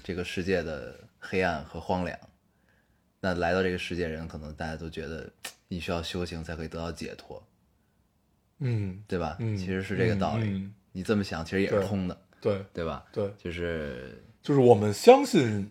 [0.03, 2.17] 这个世界的黑暗和荒凉，
[3.19, 5.29] 那来到这个世界人，可能大家都觉得
[5.67, 7.41] 你需要修行才可以得到解脱，
[8.59, 9.37] 嗯，对吧？
[9.39, 10.69] 嗯其实是这个道理。
[10.91, 13.03] 你这么想，其实也是对通的，对对吧？
[13.11, 15.67] 对，就是，就是我们相信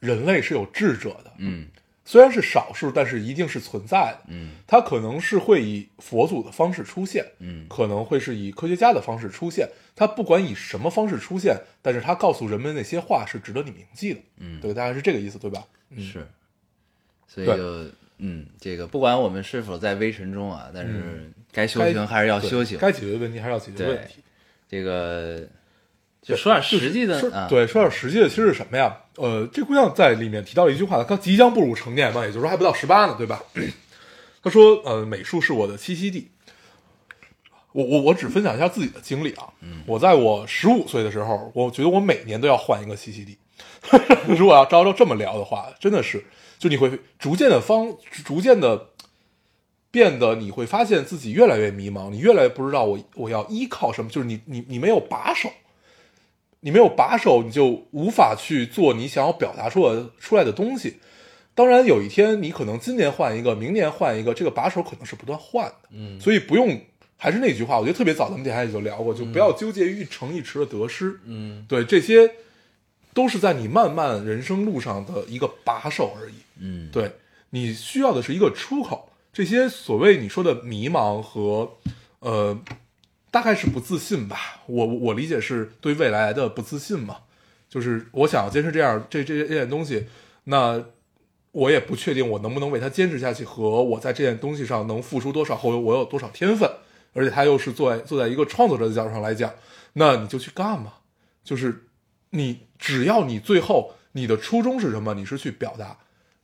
[0.00, 1.66] 人类是有智者的，嗯
[2.06, 4.20] 虽然是少数，但是一定是存在的。
[4.28, 9.68] 嗯它可能是会以佛祖的方式出现，嗯可能会是以科学家的方式出现。
[9.96, 14.20] 它不管以什么方式出现，但是它告诉人们那些话是值得你铭记的。
[14.38, 15.64] 嗯，对，大概是这个意思，对吧？
[15.90, 16.26] 嗯是，
[17.26, 22.78] 所以就嗯，这个不管我们是否在微尘中啊，但是嗯该修行还是要修行。
[22.78, 24.22] 该解决问题还是要解决问题。
[24.68, 25.46] 这个
[26.26, 28.96] 就说点实际的对，说点实际的，其实是什么呀？
[29.14, 33.42] 呃，这姑娘在里面提到了一句话，她即将步入成年嘛，也就是说还不到十八呢，对吧？
[34.42, 36.28] 她说，呃，美术是我的栖息地。
[37.72, 39.44] 我我我只分享一下自己的经历啊，
[39.86, 43.36] 我在我十五岁的时候，我觉得我每年都要换一个栖息地。
[44.26, 46.24] 如果要照照这么聊的话，真的是，
[46.58, 48.88] 就你会逐渐的方，逐渐的
[49.90, 55.50] 变得，你会发现自己越来越迷茫，你越来越不知道我我要依靠什么，就是你你你没有把手，
[56.66, 60.96] 你没有把手，你就无法去做你想要表达出来出来的东西。
[61.54, 65.76] 当然，有一天你可能今年换一个，明年换一个，这个把手可能是不断换的。
[65.92, 66.80] 嗯，所以不用，
[67.16, 71.20] 还是那句话，我觉得特别早咱们电台也就聊过，就不要纠结于一成一池的得失。
[71.24, 72.28] 嗯对，这些
[73.14, 76.34] 都是在你漫漫人生路上的一个把手而已。
[76.58, 77.12] 嗯，对
[77.50, 79.12] 你需要的是一个出口。
[79.32, 81.76] 这些所谓你说的迷茫和
[82.18, 82.58] 呃，
[83.30, 84.62] 大概是不自信吧。
[84.66, 87.18] 我我理解是对未来的不自信嘛，
[87.68, 90.06] 就是我想要坚持这样这这这件东西，
[90.44, 90.84] 那
[91.52, 96.70] 我也不确定我能不能为它坚持下去，和我在这件东西上能付出多少，或我有多少天分。
[97.12, 99.50] 而且他又是坐在坐在一个创作者的角度上来讲，
[99.94, 100.92] 那你就去干嘛？
[101.42, 101.86] 就是
[102.28, 105.96] 你只要你最后你的初衷是什么，你是去表达，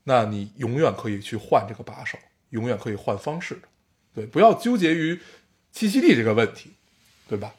[0.05, 2.17] 那你永远可以去换这个把手，
[2.49, 3.69] 永远可以换方式的。
[4.15, 5.21] 对，不要纠结于
[5.75, 6.71] 栖息地这个问题，
[7.29, 7.53] 对吧？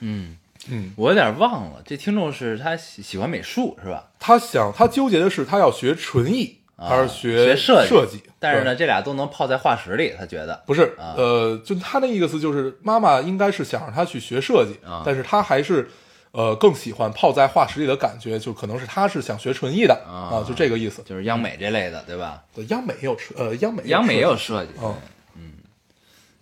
[0.00, 0.36] 嗯，
[0.68, 4.10] 嗯，我有点忘了，这听众是他喜喜欢美术是吧？
[4.18, 8.22] 他想他纠结的是他要学纯艺啊还是学学设计计？
[8.38, 15.88] 但是呢，这俩都能泡在化石里，他觉得不是，啊呃，就他那意思就是妈妈应该是想让他去学设计，啊但是他还是。
[16.36, 21.00] 呃，更喜欢泡在化石里的感觉，就可能是他是想学纯艺的啊就这个意思。
[21.04, 22.42] 就是央美这类的，对吧？
[22.52, 24.96] 对，央美也有设，呃，央美央美也有设设计，嗯，
[25.36, 25.52] 嗯，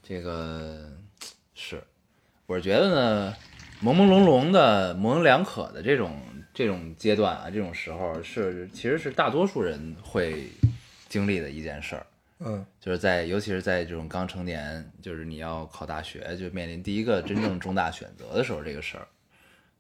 [0.03, 0.92] 这个是，
[2.47, 3.37] 我是觉得呢，
[3.83, 6.21] 朦朦胧胧的、模棱两可的这种
[6.53, 10.49] 这种阶段啊，这种时候是其实是大多数人会
[11.09, 12.07] 经历的一件事儿，
[12.41, 12.65] 嗯。
[12.81, 19.07] 就是在尤其是在这种刚成年，就是你要考大学，就面临第一个真正重大选择的时候，这个事儿，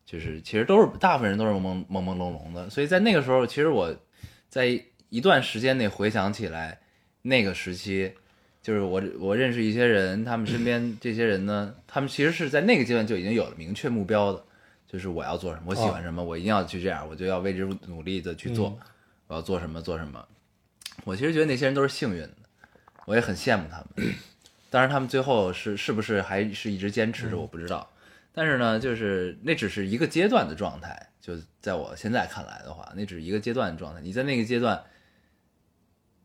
[0.06, 3.94] 就是其实都是大部分人都是朦朦朦胧胧的，所以在那个时候，其实我
[4.48, 6.78] 在一段时间内回想起来，
[7.20, 8.14] 那个时期，
[8.62, 14.44] 就是我我认识一些人，他们身边 这些人呢，他们其实是在那个阶段就已经有了明确目标的，
[14.86, 18.86] 就是我要做什么，我喜欢什么，我一定要去这样，我就要为之努力的去做，嗯
[19.26, 20.24] 我要做什么做什么。
[21.04, 22.30] 我其实觉得那些人都是幸运的，
[23.06, 24.14] 我也很羡慕他们。
[24.70, 27.90] 当然，他们最后是是不是还是一直坚持着，我不知道。
[28.34, 34.00] 但是呢，就是那只是一个阶段的状态，就在我现在看来的话，那只是一个阶段的状态。
[34.00, 34.82] 你在那个阶段，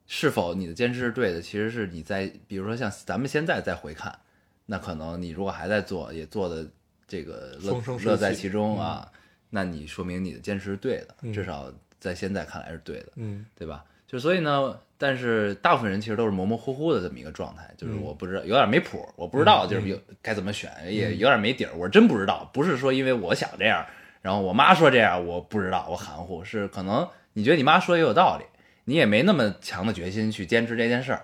[0.08, 4.18] 是否你的坚持是对的，其实是你在，比如说像咱们现在再回看，
[4.66, 6.66] 那可能你如果还在做，也做的
[7.08, 9.10] 这个乐乐在其中啊，
[9.50, 13.08] 那你说明你的坚持是对的，嗯至少在现在看来是对的。
[13.16, 13.84] 嗯对吧？
[14.08, 22.50] 就所以呢，但是大部分人其实都是模模糊糊的这么一个状态，就是嗯我不知道，有点没谱，我不知道就是有该怎么选，也有点没底儿，我真不知道。
[22.54, 23.86] 不是说因为我想这样，
[24.22, 28.46] 然后我妈说这样，我不知道，我含糊，是可能你觉得你妈说也有道理，
[28.90, 31.22] 你也没那么强的决心去坚持这件事儿，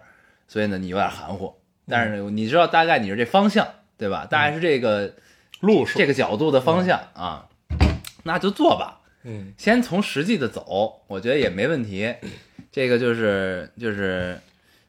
[0.50, 1.56] 所以呢，你有点含糊。
[1.88, 3.66] 但是你知道大概你是这方向，
[3.98, 4.28] 对吧？
[4.30, 5.14] 大概是这个
[5.62, 7.48] 路数这个角度的方向啊，
[8.24, 9.00] 那就做吧。
[9.24, 12.14] 嗯先从实际的走，我觉得也没问题。
[12.70, 14.38] 这个就是就是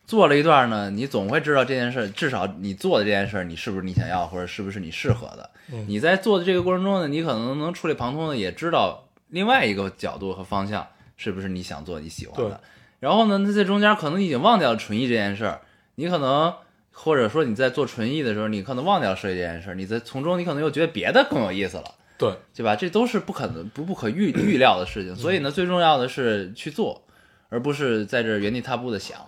[0.04, 5.50] 做了一段呢，你总会知道这件事，至少你做的这件事，你是不是你想要，或者是不是你适合的。
[5.72, 12.60] 嗯你在做的这个过程中呢，你可能能触类旁通的，也知道另外一个角度和方向是不是你想做、你喜欢的。
[13.00, 15.60] 然后呢，那在中间可能你已经忘掉了纯艺这件事儿，
[15.96, 16.54] 你可能
[16.90, 21.94] 或者说你在做纯艺的时候，你可能忘掉了设计这件事儿，你在从中你可能又觉得别的更有意思了。
[22.16, 22.76] 对，对吧？
[22.76, 27.02] 这都是不可能不不可预预料的事情，所以呢，最重要的是去做，
[27.48, 29.18] 而不是在这原地踏步的想。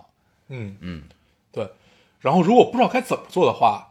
[0.47, 1.03] 嗯嗯
[1.51, 1.69] 对。
[2.19, 3.89] 然后如果不知道该怎么做的话，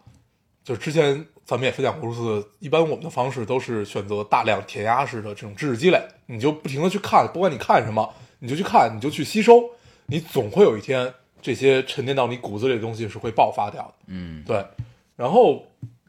[0.65, 9.63] 就是之前咱们也分享过无数次，一般我们的方式都是选择大量填鸭式的这种知识积累，你就不停的去看，不管你看什么，你就去看，你就去吸收，
[10.07, 13.95] 你总会有一天这些沉淀到你骨子里的东西是会爆发掉的。
[14.09, 14.67] 嗯对，
[15.15, 15.65] 然后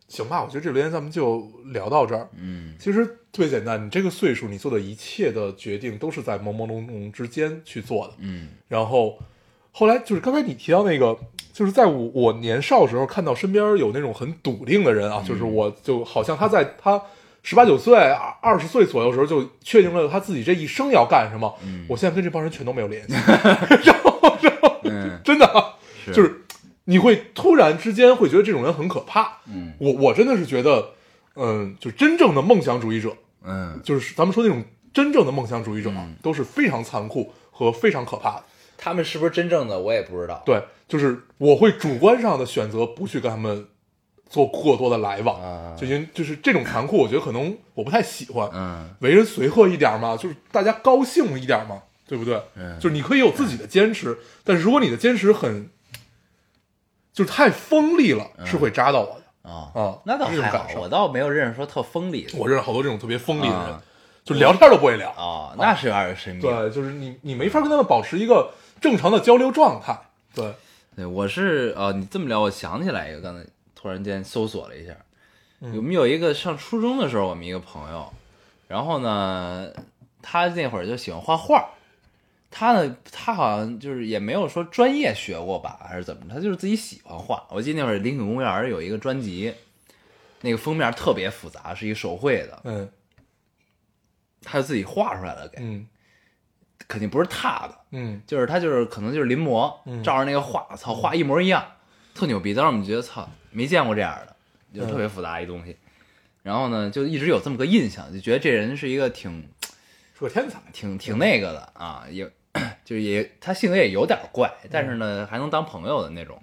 [0.07, 2.27] 行吧，我觉得这留言咱们就聊到这儿。
[2.35, 8.15] 嗯其实特别简单，你这个岁数，你做的一切的决定都是在朦朦胧胧之间去做的。
[8.17, 9.19] 嗯然后
[9.71, 11.15] 后来就是刚才你提到那个，
[11.57, 17.01] 就是在我我年少时候看到身边有那种很笃定的人啊，就是我就好像他在他
[17.41, 21.51] 十八九岁、二二十岁左右的时候就确定了他自己这一生要干什么。
[21.87, 23.13] 我现在跟这帮人全都没有联系，
[23.83, 25.73] 然后然后嗯真的啊
[26.13, 26.45] 就是
[26.83, 29.39] 你会突然之间会觉得这种人很可怕。
[29.51, 30.89] 嗯我我真的是觉得，
[31.35, 38.43] 嗯，就真正的梦想主义者，嗯，就是咱们说那种真正的梦想主义者啊，嗯都是非常残酷和非常可怕的。
[38.77, 40.41] 他们是不是真正的我也不知道。
[40.45, 43.67] 对，就是我会主观上的选择不去跟他们
[44.29, 48.49] 做过多的来往，啊就因为就是这种残酷，我觉得可能我不太喜欢。
[48.53, 52.41] 嗯为人随和一点嘛，就是大家高兴一点嘛，对不对？
[52.55, 55.69] 嗯就是你可以有自己的坚持，但是如果你的坚持很，
[57.13, 59.97] 就是太锋利了，是会扎到我的啊啊。
[60.05, 62.37] 那倒还好，是感受我倒没有认识说特锋利的。
[62.37, 63.81] 我认识好多这种特别锋利的人，啊
[64.23, 65.09] 就聊天都不会聊。
[65.11, 66.41] 哦，那是有点神秘。
[66.41, 69.99] 对，就是你你没法跟他们保持一个正常的交流状态。
[70.33, 70.53] 对，
[70.95, 74.95] 对，我是呃，你这么聊，我想起来一个，刚才突然间搜索了一下，
[75.61, 75.75] 嗯。
[75.75, 78.11] 我们有一个上初中的时候，我们一个朋友，
[78.67, 79.71] 然后呢，
[80.21, 81.69] 他那会儿就喜欢画画，
[82.51, 87.45] 他呢，他好像就是也没有说专业学过吧，还是怎么着，他就是自己喜欢画。
[87.49, 89.53] 我记得那会儿林肯公园有一个专辑，
[90.41, 92.89] 那个封面特别复杂，是一手绘的，嗯。
[94.43, 95.85] 他就自己画出来了，给嗯
[96.87, 101.65] 肯定不是他的，嗯就是他就是可能就是临摹，嗯照着那个画，操，画一模一样，
[102.15, 102.53] 特牛逼。
[102.53, 104.35] 当时我们觉得操，没见过这样的，
[104.79, 105.75] 就特别复杂一东西。
[106.43, 109.49] 然后呢，就一直有这么个印象，就觉得这人是一个挺
[110.17, 110.59] 是个天才。
[110.71, 112.23] 挺挺那个的啊，也
[112.85, 116.41] 就是也他性格也有点怪，但是呢还能当朋友的那种。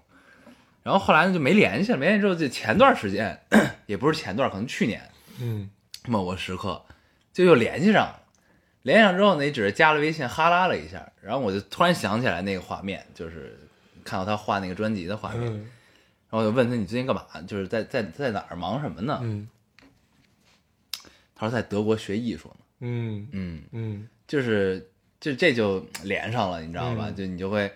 [0.83, 3.41] 然后后来呢就没联系了，没联系之后就前段时间，
[3.87, 5.01] 也不是前段，可能去年
[5.41, 5.71] 嗯
[6.07, 6.85] 某个时刻
[7.33, 8.21] 就又联系上了。
[8.85, 13.59] 联系上之后呢，也只是加了微信哈拉了一下，然后我就突然想起来那个画面，就是
[14.05, 15.71] 看到他画那个专辑的画面，然嗯
[16.31, 17.27] 后我就问他你最近干嘛？
[17.47, 19.19] 就是在在在哪儿忙什么呢？
[19.23, 19.49] 嗯
[21.37, 22.57] 他说在德国学艺术呢。
[22.81, 27.07] 嗯嗯，嗯就是就这就连上了，你知道吧？
[27.09, 27.73] 嗯就你就会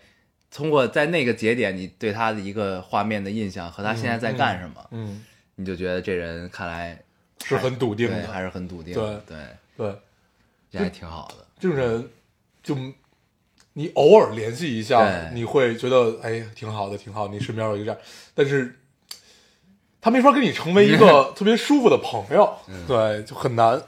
[0.50, 5.24] 通过在那个节点，你对他的一个画面的印象和他现在在干什么，嗯，
[5.56, 7.02] 你就觉得这人看来
[7.44, 8.42] 是很笃定的还。
[8.42, 9.36] 是很笃定对的，对，
[9.76, 9.96] 对，
[10.70, 11.46] 这还挺好的。
[11.58, 12.10] 这种人
[12.62, 12.76] 就
[13.72, 17.28] 你偶尔联系一下，你会觉得哎挺好的，挺好。
[17.28, 18.00] 你身边有一个这样，
[18.34, 18.76] 但是
[20.00, 23.80] 他没法跟你成为一个 特别舒服的朋友，嗯对，就很难。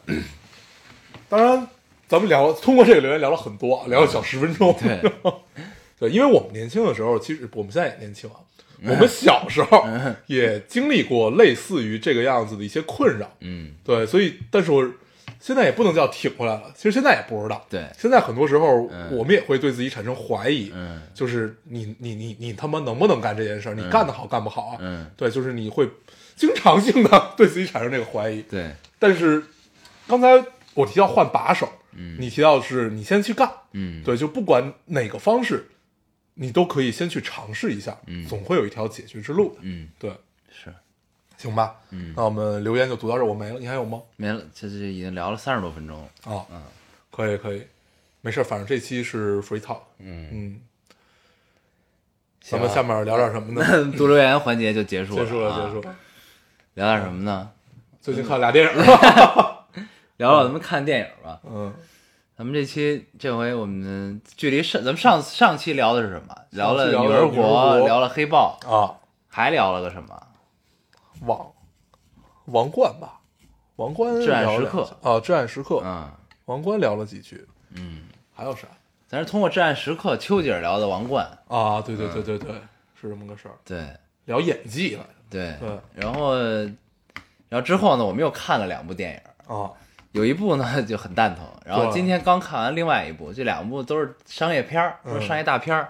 [1.29, 1.69] 当然，
[2.09, 4.77] 咱们聊通过这个留言聊了很多，聊了小十分钟。
[4.81, 5.13] 对
[5.99, 8.37] 对，因为我们年轻的时候，其实我们现在也年轻啊，
[8.83, 9.87] 我们小时候
[10.27, 13.31] 也经历过类似于这个样子的一些困扰。
[13.41, 14.89] 嗯，对，所以，但是我
[15.41, 16.71] 现在也不能叫挺过来了。
[16.77, 17.67] 其实现在也不知道。
[17.69, 20.71] 对现在很多时候嗯我们也会对自己产生怀疑。
[20.75, 23.75] 嗯就是你你你你他妈能不能干这件事儿？
[23.75, 24.77] 你干得好干不好啊？
[24.81, 25.89] 嗯，对，就是你会
[26.37, 28.43] 经常性的对自己产生这个怀疑。
[28.43, 29.43] 对，但是
[30.07, 35.69] 刚才我提到换把手，嗯你提到的是你先去干，嗯，对，就不管哪个方式，
[36.35, 39.61] 你都可以先去尝试一下，嗯总会有一条解决之路的。
[39.63, 40.17] 嗯对，是
[41.41, 44.03] 行吧，嗯那我们留言就读到这儿，我没了，你还有吗？
[44.17, 46.35] 没了，这这已经聊了三十多分钟了。
[46.35, 46.63] 啊，嗯
[47.11, 47.67] 可以可以，
[48.21, 50.61] 没事，反正这期是 free talk，嗯，嗯，
[52.43, 53.93] 咱们下面聊点什么呢？
[53.97, 55.81] 读留言环节就结束了，结束了，啊结束。
[55.81, 55.97] 了。
[56.75, 57.51] 聊点什么呢？
[58.03, 59.67] 最近看了俩电影是吧？
[60.19, 61.41] 聊聊咱们看电影吧。
[61.45, 61.75] 嗯，
[62.37, 66.35] 咱们这期这回我们距离上咱们上上期聊的是什么？
[66.51, 70.27] 聊了女儿国聊了黑豹，啊，还聊了个什么？
[71.21, 71.53] 王
[72.47, 73.21] 王冠吧，
[73.77, 76.09] 王冠至暗时刻两下啊，至暗时刻，嗯，
[76.47, 78.05] 王冠聊了几句，嗯，
[78.35, 78.67] 还有啥
[79.07, 81.81] 咱是通过《至暗时刻》丘吉尔聊的王冠，啊？
[81.81, 82.55] 对对嗯对对对，
[83.01, 83.87] 是这么个事儿，对
[84.25, 86.37] 聊演技了对对然后
[87.49, 89.21] 然后之后呢，我们又看了两部电影。
[89.49, 89.71] 着啊，
[90.13, 95.89] 有一部呢就很蛋疼，然后今天刚看完另外一部，这两部都是商业片儿，都是嗯商业大片儿，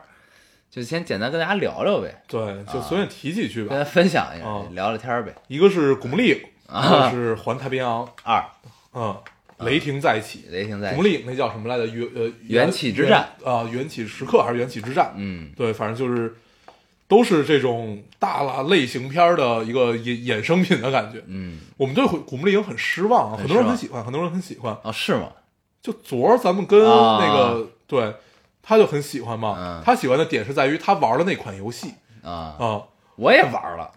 [0.71, 3.71] 就先简单跟大家聊聊呗，对，就随便提几句吧。
[3.71, 5.35] 跟大家分享一下，啊聊聊天儿呗。
[5.49, 6.37] 一个是《古墓丽影》，
[6.73, 8.45] 啊一个是《环太平洋》，二，
[8.95, 9.17] 嗯，
[9.59, 10.45] 雷霆再起。
[10.51, 11.87] 雷霆在古墓，丽影那叫什么来着？
[11.87, 15.13] 元呃缘起之战啊，缘起时刻还是缘起之战？
[15.17, 16.37] 嗯对，反正就是
[17.09, 21.21] 都是这种大了类型片儿的一个衍衍生品的感觉。
[21.27, 24.79] 嗯，我们对古古墓丽影很失望啊，很很多人很喜欢，很多人很喜欢。
[24.85, 25.33] 啊是吗？
[25.83, 28.15] 就昨儿咱们跟啊那个、对，
[28.63, 29.57] 他就很喜欢嘛。
[29.59, 29.83] 嗯。
[29.85, 31.95] 他喜欢的点是在于他玩的那款游戏。
[32.23, 32.83] 啊，啊。
[33.17, 33.91] 我也玩了，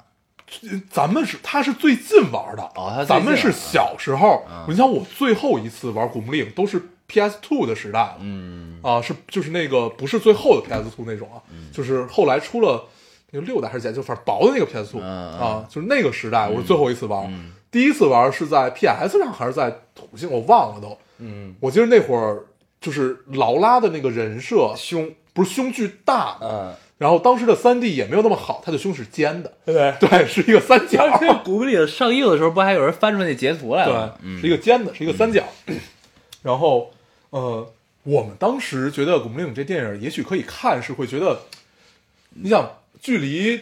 [0.90, 4.46] 咱们是他是最近玩的，哦他最近咱们是小时候。
[4.50, 4.66] 嗯。
[4.68, 8.80] 你想我最后一次玩古墓丽影都是 PS Two 的时代了，嗯。
[8.82, 11.40] 啊，是就是那个不是最后的 PS Two 那种啊，
[11.72, 12.86] 就是后来出了
[13.32, 15.40] 那个六代还是几代，就反正薄的那个 PS Two、嗯嗯。
[15.40, 17.26] 啊，就是那个时代，我是最后一次玩。
[17.32, 17.54] 嗯。
[17.72, 20.98] 第一次玩是在 PS 上还是在土星，我忘了都。
[21.18, 22.44] 嗯，我记得那会儿
[22.84, 29.96] 就是劳拉的那个人设胸，不是胸巨大，嗯，然后当时的三 D 也没有那么好，他的胸是尖的，对。
[30.02, 34.08] 对，是一个三角，当时古墓丽影上映的时候，不还有人翻出那截图来对了？
[34.08, 34.40] 吗？，嗯。
[34.40, 35.42] 是一个尖的，是一个三角。
[36.42, 36.92] 然后，
[37.30, 37.74] 呃，
[38.04, 41.40] 我们当时觉得《古墓丽影》这电影也许可以看，是会觉得，
[42.32, 42.70] 你想，
[43.02, 43.62] 距离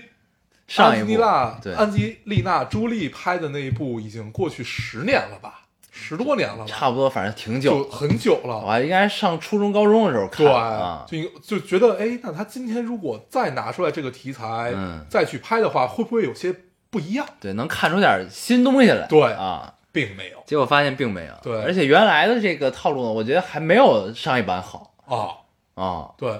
[0.67, 1.05] 上一部。
[1.05, 1.74] 安吉丽对。
[1.76, 5.61] 安吉丽娜·朱莉拍的那一部已经过去十年了吧，
[6.01, 8.57] 十多年了吧，差不多，反正挺就久，很久了。
[8.57, 16.53] 我还应该上初中高中的时候看对，啊，就就觉得，哎，那他今天如果再拿出来这个题材，嗯再去拍的话，会不会有些
[16.89, 17.25] 不一样？
[17.39, 19.75] 对，能看出点新东西来，对啊。
[19.93, 26.39] 并没有结果发现并没有，对而且原来的这个套路呢，我觉得还没有上一版好啊，啊，对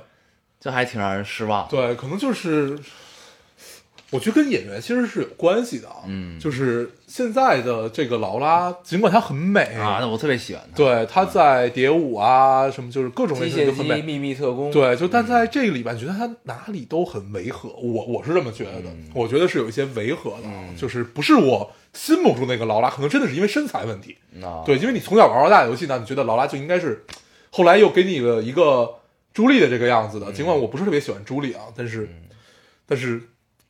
[0.58, 1.68] 这还挺让人失望。
[1.68, 2.80] 对，可能就是，
[4.12, 6.38] 我觉得跟演员其实是有关系的啊，嗯。
[6.40, 10.76] 就是现在的这个劳拉，尽管她很美啊，那我特别喜欢她。
[10.76, 18.72] 对，她在蝶舞啊什么，就是各种类型都很美，秘密特工，对，就但在这个里边，觉得她哪里都很违和，我我是这么觉得
[19.14, 27.06] 我觉得是有一些违和的，啊，就是不是我心目中那个劳拉，可能真的是因为身材问题，啊，对，因为你从小玩到大的游戏呢，你觉得劳拉就应该是，
[27.50, 28.96] 后来又给你了一个
[29.34, 32.10] 朱莉的这个样子的，尽管我不是特别喜欢朱莉啊，但是，
[32.86, 33.22] 但是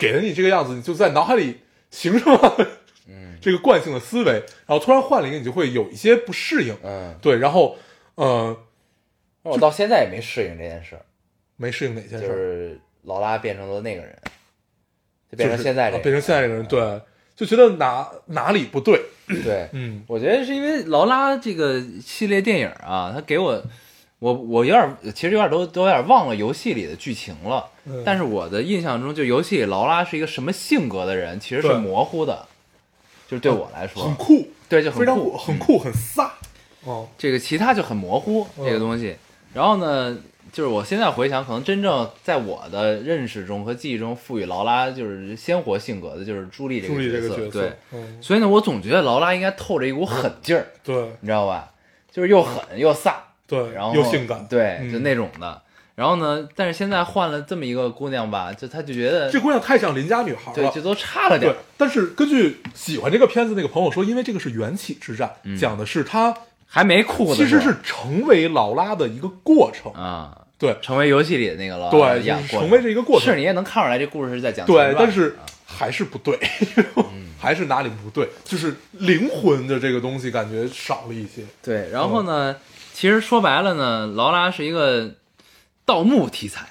[0.02, 1.60] 给了你这个样子，你就在脑海里
[1.92, 2.68] 形成了
[3.40, 7.78] 这个惯性的思维，然后突然换了一个，你就会有一些不适应，嗯，对，然后
[8.16, 8.58] 呃，
[9.44, 10.96] 我到现在也没适应这件事。
[10.96, 11.06] 儿，
[11.58, 12.34] 没适应哪件就事就。
[12.34, 14.16] 是劳拉变成了那个人，
[15.32, 17.02] 就变成现在这个，啊变成现在这个人，对，
[17.36, 19.00] 就觉得哪哪里不对，
[19.44, 20.04] 对，嗯。
[20.08, 23.64] 我觉得是因为劳拉这个系列电影啊，它给我，
[24.22, 32.46] 我我有点其实有点都都有点忘了游戏里的剧情了，嗯但是我的印象中，就游戏里劳拉是一个什么性格的人，其实是模糊的，
[33.28, 36.30] 就是对我来说，很酷，对，就非常酷，很酷，很飒，
[36.84, 39.16] 哦，这个其他就很模糊嗯这个东西。
[39.56, 40.16] 然后呢，
[40.52, 51.72] 就是我现在回想，可能真正在我的认识中和记忆中赋予劳拉就是鲜活性格的，就是朱莉这朱莉这个个角色，对，嗯，所以呢，我总觉得劳拉应该透着一股狠劲儿，对你知道吧？
[52.12, 53.14] 就是又狠又飒，
[53.52, 54.94] 对，然后又性感，对，嗯。
[54.94, 55.62] 就那种的。
[55.94, 60.82] 然后呢，但是现在换了这么一个姑娘吧，就她就觉得这姑娘太像邻家女孩对，了就。
[60.82, 61.52] 都差了点。
[61.52, 65.58] 对，但是根据喜欢这个片子那个朋友说，因为这个是缘起之战，嗯。
[65.58, 66.34] 讲的是她
[66.66, 70.78] 还没酷的其，实是成为劳拉的一个过程，啊，对。
[70.82, 76.40] 成为游戏里的那个劳拉对，成为这一个过程，是你也能看出来，这故事是在讲对，但是啊还是不对，
[76.96, 77.28] 嗯。
[77.42, 81.42] 还是哪里不对，就是灵魂的这个东西感觉少了一些。
[81.64, 82.56] 对，然后呢，
[83.02, 85.16] 其实说白了呢，劳拉是一个
[85.86, 86.68] 盗墓题材，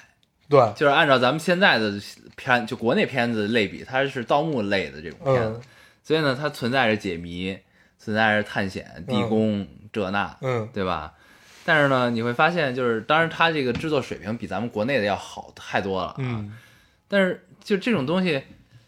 [0.47, 1.99] 对，就是按照咱们现在的
[2.37, 5.61] 片，就国内片子类比，它是盗墓类的这种片子，嗯
[6.01, 7.57] 所以呢，它存在着解谜，
[7.99, 11.11] 存在着探险、地宫、这那，嗯，对吧？
[11.65, 16.15] 但是呢，你会发现，就是当然它这个制作水平比咱们国内的要好太多了啊。
[16.19, 16.53] 嗯，
[17.09, 18.41] 但是就这种东西，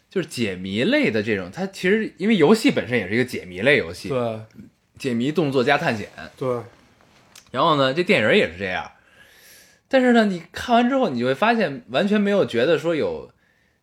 [0.10, 4.40] 就是解谜类的这种，它其实因为游戏本身也是一个解谜类游戏，对
[4.98, 6.08] 解谜动作加探险。
[6.38, 6.62] 对，
[7.54, 8.94] 然后呢，这电影也是这样。
[9.88, 13.30] 但是呢，你看完之后，你就会发现完全没有觉得说有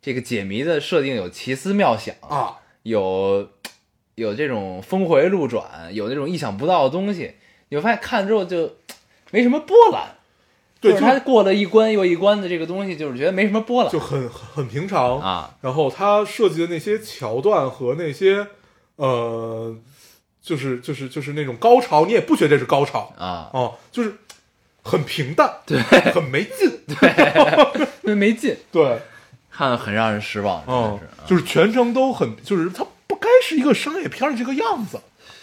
[0.02, 3.48] 这个解谜的设定有奇思妙想，啊，有
[4.16, 7.36] 有这种峰回路转，有那种意想不到的东西。
[7.68, 8.76] 你会发现看了之后就
[9.30, 10.16] 没什么波澜，
[10.80, 15.20] 对，就是就他过了一关又一关的这个东西，就是觉得没什么波澜就很很平常。
[15.20, 15.56] 啊。
[15.60, 18.48] 然后他设计的那些桥段和那些
[18.96, 19.76] 呃，
[20.42, 24.14] 就是就是就是那种高潮，你也不觉得这是高潮啊，哦，就是
[24.82, 25.80] 很平淡， 对，
[26.12, 26.70] 很没劲，
[28.02, 28.98] 因为 没劲，对，
[29.50, 35.00] 看很让人失望，嗯是，啊就是全程都很，就是它不该是一个商业片的这个样子，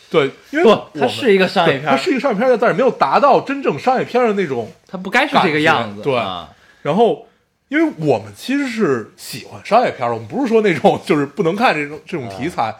[0.09, 4.71] 对，因为不它是一个商业片它是一个商业片的，但是没有达到真正商业片的那种。
[4.87, 6.49] 它不该是这个样子，对啊。
[6.81, 7.27] 然后，
[7.67, 12.73] 因为我们其实是喜欢商业片我们不是说那种就是不能看这种这种题材，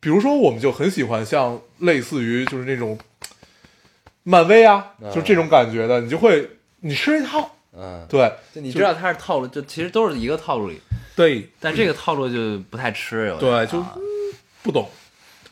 [0.00, 2.98] 比如说我们就很喜欢像类似于就是那种
[4.22, 6.48] 漫威啊，嗯就这种感觉的，你就会
[6.80, 10.80] 你吃一套，嗯，对就你知道它是套路，就其实都是一个套路里，
[11.14, 11.48] 对。
[11.60, 13.94] 但这个套路就不太吃，有点对，就啊
[14.62, 14.88] 不懂，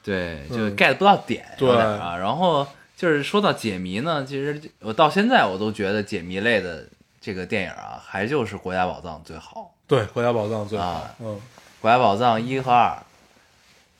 [0.03, 2.16] 对，就嗯 get 不到点，对啊。
[2.16, 6.86] 然后就是说到解谜呢，其实我到现在我都觉得解谜类的
[7.20, 11.26] 这个电影啊，还就是《国家宝藏》最好，对，国家宝藏最好啊，嗯
[11.80, 12.96] 《国家宝藏》一和二，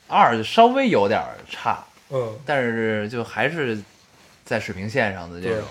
[0.09, 3.79] 二稍微有点差，嗯，但是就还是
[4.45, 5.63] 在水平线上的这种。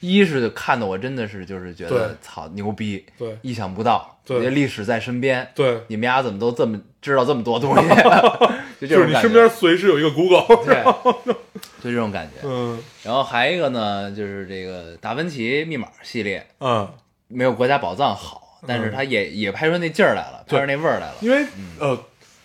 [0.00, 3.38] 一是看的我真的是就是觉得操牛逼，对。
[3.40, 4.50] 意想不到，对。
[4.50, 7.88] 历史在身边，对，你们俩怎么都这么知道这么多东西？
[8.88, 10.82] 就是你身边随时有一个 Google，对，
[11.80, 12.40] 就这种感觉。
[12.42, 12.82] 嗯。
[13.04, 16.92] 然后还一个呢，就是这个达芬奇密码系列嗯，
[17.28, 21.14] 没有国家宝藏好，但是它也也拍出那劲儿来了，拍出那味儿来了。
[21.20, 21.46] 因为
[21.78, 21.96] 呃，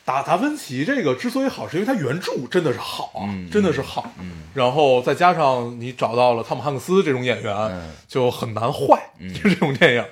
[0.07, 4.09] 达达芬奇这个之所以好，是因为它原著真的是好啊，嗯真的是好。
[4.21, 9.11] 嗯然后再加上你找到了汤姆汉克斯这种演员，嗯就很难坏。
[9.35, 10.05] 就这种电影，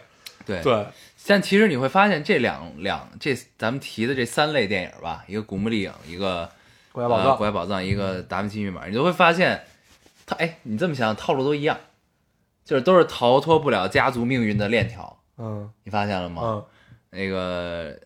[0.46, 0.62] 对。
[0.62, 0.86] 对，
[1.26, 6.50] 但其实你会发现，这两两这咱们提的这三类电影吧，一个《古墓丽影》，一个
[6.92, 9.64] 国家宝藏呃国家宝藏，一个达芬奇密码，你就会发现，
[10.26, 11.78] 他哎，你这么想，套路都一样，
[12.66, 16.42] 就是都是逃脱不了家族命运的链条，嗯你发现了吗？
[16.44, 16.66] 嗯，
[17.12, 17.98] 那个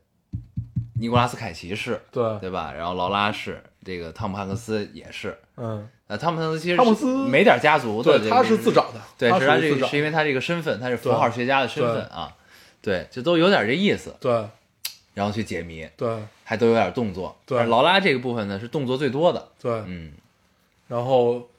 [1.00, 2.74] 尼古拉斯凯奇是，对，对吧？
[2.76, 5.38] 然后劳拉是，这个汤姆汉克斯也是。
[5.58, 12.36] 嗯，呃，汤姆汉克斯其实汤姆斯没点家族的，对，他是自，找的，对，他是他这个是因为他这个身份，他是符号学家的身份啊，
[12.82, 14.46] 对，就都有点这意思，对
[15.14, 17.38] 然后去解谜，对还都有点动作。
[17.46, 20.14] 对劳拉这个部分呢是动作最多的，对，嗯，
[20.88, 21.50] 然后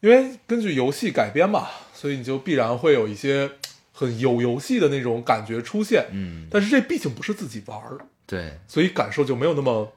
[0.00, 3.50] 因为根据游戏改编嘛，所以你就必然会有一些
[3.92, 6.06] 很有游戏的那种感觉出现。
[6.12, 9.92] 嗯，但是这毕竟不是自己玩儿，对，所以感受就没有那么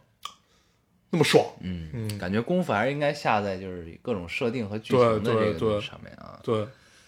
[1.10, 1.46] 那么爽。
[1.62, 2.18] 嗯嗯。
[2.18, 6.66] 感觉功夫还是应该下在就是各种设定和剧情的这个上面啊，对，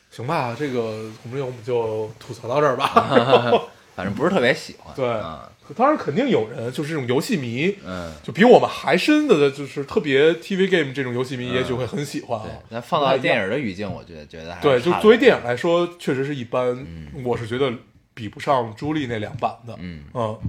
[0.09, 0.81] 行吧，这个
[1.23, 2.87] 我们我们就吐槽到这儿吧。
[3.93, 5.05] 反正不是特别喜欢，对。
[5.05, 11.55] 啊，当然肯定有人就是这种游戏迷，嗯，就比我们还深的，就是特别 TV game 这种游戏迷，嗯。
[11.55, 12.45] 也许会很喜欢啊。
[12.45, 16.69] 对。，但放到电影的语境，我觉得觉得对，就作为电影来说，确实是一般。
[16.79, 17.21] 嗯。
[17.25, 17.71] 我是觉得
[18.13, 19.75] 比不上朱莉那两版的。
[19.77, 20.05] 嗯。
[20.13, 20.39] 嗯，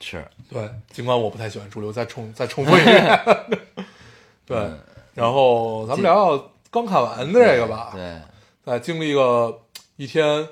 [0.00, 3.20] 是，对，尽管我不太喜欢主流，再重再重复一遍。
[4.46, 4.78] 对嗯，
[5.14, 7.90] 然后咱们聊聊刚看完的这个吧。
[7.92, 8.20] 对，
[8.64, 9.60] 在经历个
[9.96, 10.46] 一天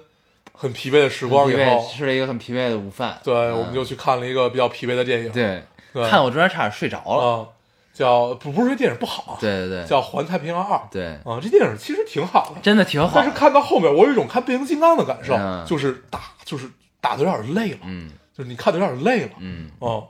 [0.53, 5.30] 很疲惫的时光以疲惫后，吃了一个很疲惫的午饭，对，嗯我们就去看了一个比较疲惫的电影。
[5.30, 7.49] 对，对看我中间差点睡着了，啊，
[7.94, 10.76] 叫不不是这电影不好啊，对对对，叫《环太平洋二》。
[10.90, 16.68] 对，啊，这电影其实挺好的，真的挺好但是看到后面，我有一种看变形金刚的感受，嗯就是打就是
[17.01, 19.30] 打的有点累了，嗯就是你看的有点累了。
[19.39, 20.09] 嗯，哦，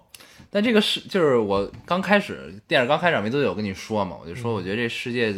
[0.50, 5.36] 但这个是就是我刚开始电影刚开场没多久，我跟你说嘛，我就说我觉得这世界的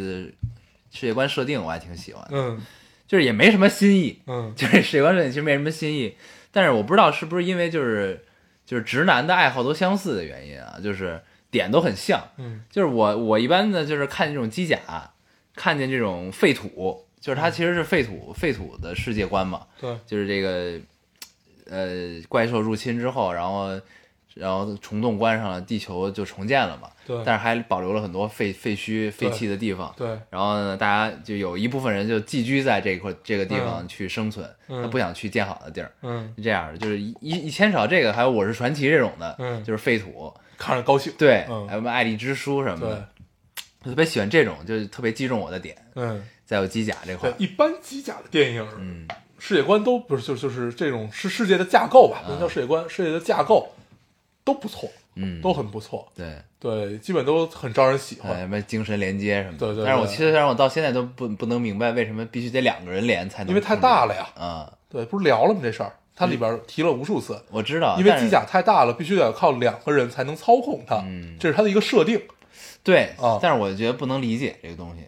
[0.91, 2.61] 世界观设定我还挺喜欢的，嗯。
[3.07, 4.53] 就是也没什么新意，嗯。
[4.57, 6.15] 就是世界观设定其实没什么新意，
[6.51, 8.23] 但是我不知道是不是因为就是
[8.65, 11.19] 就是直男的爱好都相似的原因啊，就是
[11.49, 12.61] 点都很像，嗯。
[12.69, 14.79] 就是我我一般呢就是看这种机甲，
[15.55, 20.79] 看见这种废土，就是它其实是废土废土的世界观嘛，对，就是这个
[21.69, 23.79] 呃怪兽入侵之后，然后
[24.35, 27.21] 然后虫洞关上了，地球就重建了嘛，对。
[27.25, 29.93] 但是还保留了很多废废墟废弃的地方。
[29.97, 33.87] 对然后呢，大家就有一部分人就寄居在这块这个地方嗯。
[33.87, 34.81] 去生存，嗯。
[34.81, 36.31] 他不想去建好的地儿，嗯。
[36.37, 39.63] 是这样的，就是一一一牵扯到这个，还有《我是传奇》这种的，嗯。
[39.63, 41.11] 就是废土，看着高兴。
[41.17, 41.67] 对，嗯。
[41.67, 43.09] 还有什么《爱丽之书》什么的，，
[43.83, 45.75] 我特别喜欢这种，就是特别击中我的点。
[45.95, 47.33] 嗯，再有机甲这块。
[47.37, 49.07] 一般机甲的电影，嗯，
[49.39, 53.69] 世界观都不是，就就是这种是世界的架构吧，不能叫世界观，世界的架构
[54.43, 56.07] 都不错，嗯，都很不错。
[56.15, 59.59] 对，对，基本都很招人喜哎，欢，什么精神连接什么的。
[59.59, 64.27] 对对对但是我其实让我到现在都不不能明白为什么必须得两个人连才能，因为太大了呀。
[64.35, 65.59] 啊、对，不是聊了吗？
[65.63, 72.21] 这事儿，它里边提了无数次，我知道，因为机甲太大了，必须得靠两个人才能操控它，嗯这是它的一个设定。
[72.83, 75.03] 对啊但是我觉得不能理解这个东西。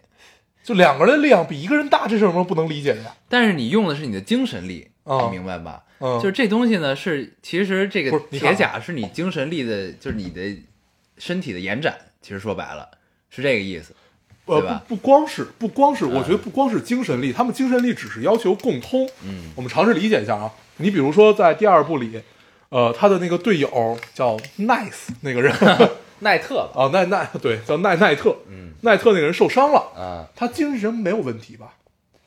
[0.62, 3.14] 就两个人的力量比一个人大，这是有什么不能理解的呀？
[3.28, 5.82] 但是你用的是你的精神力，啊你明白吧？
[5.98, 10.40] 嗯，就是这东西呢，是其实这个铁甲是你精神力的，就是你的
[11.18, 11.96] 身体的延展。
[12.20, 12.88] 其实说白了
[13.30, 13.94] 是这个意思。
[14.46, 19.08] 呃，不不光是不光是，嗯我觉得不光是精神力，他们精神力只是要求共通。
[19.24, 22.20] 嗯我们尝试理解一下啊，你比如说在第二部里，
[22.68, 25.54] 呃，他的那个队友叫 Nice 那个人
[26.22, 31.74] 奈特吧，哦，奈奈对，叫奈奈特，嗯奈特那个人受伤了，啊，他精神没有问题吧？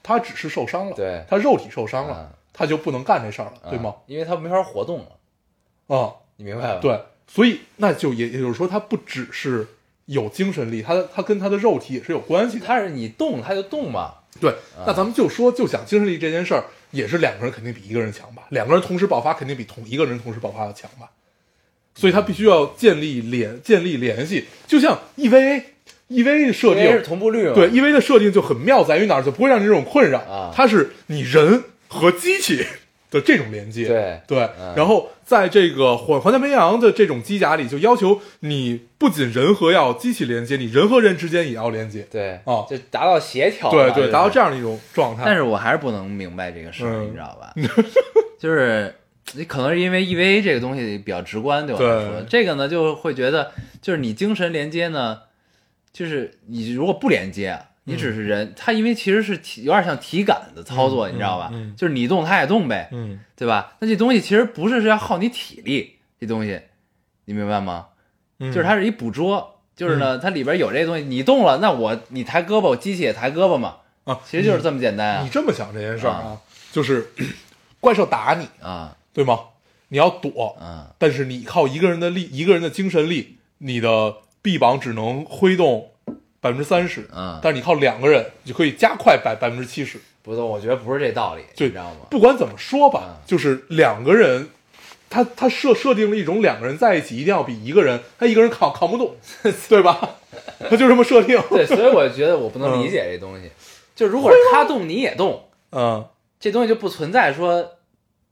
[0.04, 4.04] 他只是受伤了，对他肉体受伤了啊，他就不能干这事儿了，对吗啊？？
[4.08, 9.68] 因为他没法活动了，啊，你明白吧？，对，所以那就也也就是说，他不只是
[10.06, 12.66] 有精神力，他他跟他的肉体也是有关系的。
[12.66, 14.54] 他是你动他就动嘛，对，
[14.86, 18.44] 那咱们就说，就讲精神力这件事儿，也是两个人肯定比一个人强吧？
[18.50, 21.10] 两个人同时爆发，肯定比同一个人同时爆发要强吧？
[21.96, 29.24] 所以他必须要建立联建立联系，就像 EVA，EVA 的设定是定，同步率，对 EVA 的设定就很妙，在于哪儿？
[29.24, 30.20] 就不会让你这种困扰。
[30.20, 30.52] 啊。
[30.54, 32.66] 它是你人和机器
[33.10, 34.20] 的这种连接，对。
[34.28, 34.50] 对。
[34.60, 45.24] 嗯，然后在这个环环太平洋的这种机甲里，就要求你不仅人和要机器连接，你人和人之间也要连接，对哦就达到协调，对对，达到这样的一种状态。
[45.26, 47.08] 但是我还是不能明白这个事儿，嗯。
[47.08, 47.54] 你知道吧？
[48.38, 48.94] 就是
[49.34, 53.52] 你可能是因为 EVA 这个东西比较直观，对我来说，这个呢就会觉得，
[53.82, 55.20] 就是你精神连接呢，
[55.92, 61.50] 就是你如果不连接，啊你只是人，它因为其实是体有点像体感的操作，嗯你知道吧？
[61.54, 61.76] 嗯嗯。
[61.76, 63.20] 就是你动它也动呗，嗯。
[63.36, 63.76] 对吧？
[63.80, 66.60] 那这东西其实不是是要耗你体力，这东西
[67.26, 67.88] 你明白吗？
[68.40, 76.38] 嗯，就是它是一捕捉，就是呢，它里边有这东西，你动了，那我你抬胳膊，我机器也抬胳膊嘛，啊，其实就是这么简单啊你啊这么想这件事儿啊，
[76.72, 77.08] 就是
[77.80, 79.40] 怪兽打你，啊对吗？
[79.88, 85.92] 你要躲，嗯但是你靠一个人的力，一个人的精神力，你的臂膀只能挥动
[86.42, 90.02] 百分之三十，嗯，但是你靠两个人，你就可以加快百百分之七十。
[90.22, 92.08] 不动，我觉得不是这道理，就你知道吗？
[92.10, 94.50] 不管怎么说吧嗯，就是两个人，
[95.10, 99.16] 他他设设定了一种两个人在一起一定要比一个人，他一个人扛扛不动，
[99.70, 100.18] 对吧？
[100.60, 101.40] 他就这么设定。
[101.50, 103.52] 对，所以我觉得我不能理解这东西。
[103.96, 106.04] 就如果是他动你也动，嗯
[106.40, 107.75] 这东西就不存在说，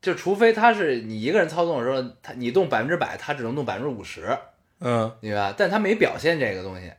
[0.03, 4.37] 就除非他是你一个人操纵的时候，他你动百分之百，他只能动百分之五十，
[4.81, 5.55] 嗯明白吧？
[5.57, 6.91] 但他没表现这个东西，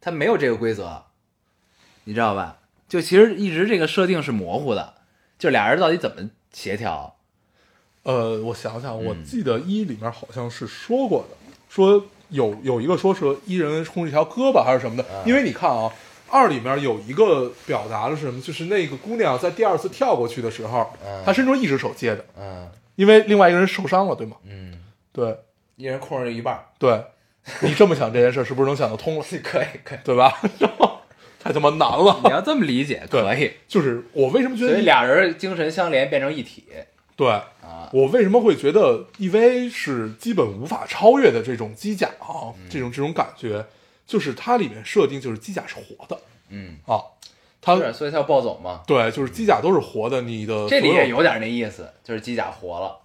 [0.00, 1.02] 他没有这个规则，
[2.04, 2.58] 你知道吧？
[2.88, 4.94] 就其实一直这个设定是模糊的，
[5.36, 7.16] 就俩人到底怎么协调？
[8.04, 11.36] 呃，我想想，我嗯记得一里面好像是说过的，
[11.68, 15.92] 说有有一个说是一人控制一条胳膊还是什么的，啊因为你看啊，
[16.32, 24.36] 二里面有一个表达的是什么，就是那个姑娘在第二次跳过去的时候，嗯她伸出一只手接的，嗯因为另外一个人受伤了，对吗？
[24.44, 24.78] 嗯，
[25.12, 25.36] 对
[25.76, 27.02] 一人控制一半，对，
[27.60, 29.24] 你这么想这件事是不是能想得通了？
[29.44, 30.40] 可以可以，对吧？
[31.42, 32.30] 太他妈难了你。
[32.30, 33.50] 要这么理解对可以。
[33.66, 36.64] 就是我为什么觉得所以俩人精神相连变成一体
[37.16, 42.54] 对啊，我为什么会觉得 EVA 是基本无法超越的这种机甲啊？
[42.56, 43.64] 嗯这种这种感觉，
[44.12, 47.00] 就是它里面设定就是机甲是活的嗯，啊，
[47.62, 48.82] 它是，所以它要暴走嘛。
[48.86, 52.98] 对，就是机甲都是活的，你的这里也有点那意思，就是机甲活了。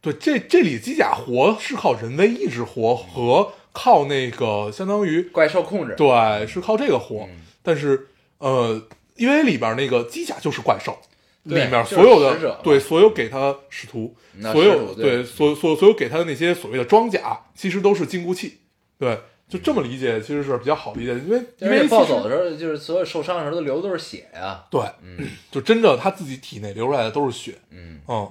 [0.00, 8.06] 对这这里机甲活是靠人为意志活和靠那个相当于怪兽控制，对是靠这个活，嗯但是
[8.38, 8.80] 呃，
[9.16, 10.96] 因为里边那个机甲就是怪兽。
[11.42, 18.60] 里面所有的对所有给他使徒，所有对对所所所有给他的那些所谓的装甲，其实都是禁锢器。
[18.98, 19.20] 对，
[19.56, 24.64] 就这么理解，其实是比较好理解，因为因为暴走的时候，就是所有受伤的时候都流的都是血呀。
[24.68, 27.54] 对，嗯 就真的他自己体内流出来的都是血。
[27.70, 28.28] 嗯，嗯，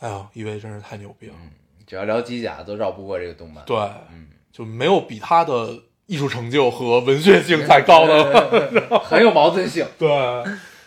[0.00, 1.34] 哎呀，一威真是太牛逼了。
[1.86, 3.62] 只要聊机甲都绕不过这个动漫。
[3.66, 3.76] 对，
[4.10, 8.98] 嗯，就没有比他的艺术成就和文学性再高的 了。
[9.00, 10.08] 很有矛盾性， 对，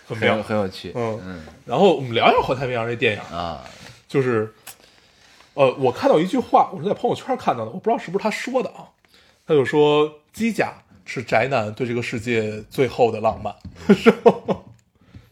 [0.08, 0.44] 很很有妙。
[0.44, 0.92] 很有趣。
[0.96, 3.64] 嗯嗯然后我们聊一聊《环太平洋》这电影，啊，
[4.08, 4.52] 就是，
[5.54, 8.88] 呃，我看到一句话，我是在朋友圈看到的，我不知道是不是他说的啊。
[9.46, 10.74] 他就说机甲
[11.06, 13.56] 是宅男对这个世界最后的浪漫，
[13.96, 14.32] 是吧？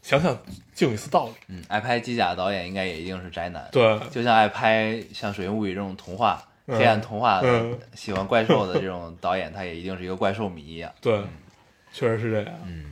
[0.02, 0.36] 想想
[0.74, 1.32] 竟有一丝道理。
[1.48, 3.68] 嗯，爱拍机甲的导演应该也一定是宅男。
[3.70, 10.92] 对，就像爱拍像《水形物语》这种童话、嗯黑暗童话的、嗯喜欢怪兽的这种导演，他也一定是一个怪兽迷一样。
[11.00, 11.18] 对，
[11.92, 12.52] 确实是这样。
[12.66, 12.84] 嗯，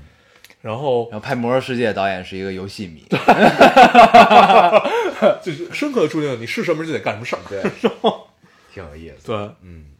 [0.67, 3.05] 然后然后拍《魔兽世界》导演是一个游戏迷。
[5.41, 7.39] 就是深刻的注定了你是什么人就得干什么事儿。
[7.49, 7.63] 对，
[8.75, 9.29] 挺有意思。
[9.29, 9.93] 对，嗯，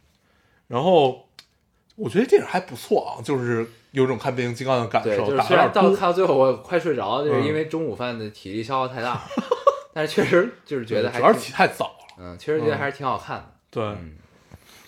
[0.67, 1.25] 然后
[1.95, 9.23] 我觉得电影还不错啊，就是有种看变形金刚的感对，受，就是打虽然到看到最后我快睡着，就是嗯因为中午饭的体力消耗太大了，
[9.93, 12.15] 但是确实就是觉得还主要是挺起太早了。
[12.19, 13.51] 嗯，确实觉得还是挺好看的。
[13.71, 14.17] 对，嗯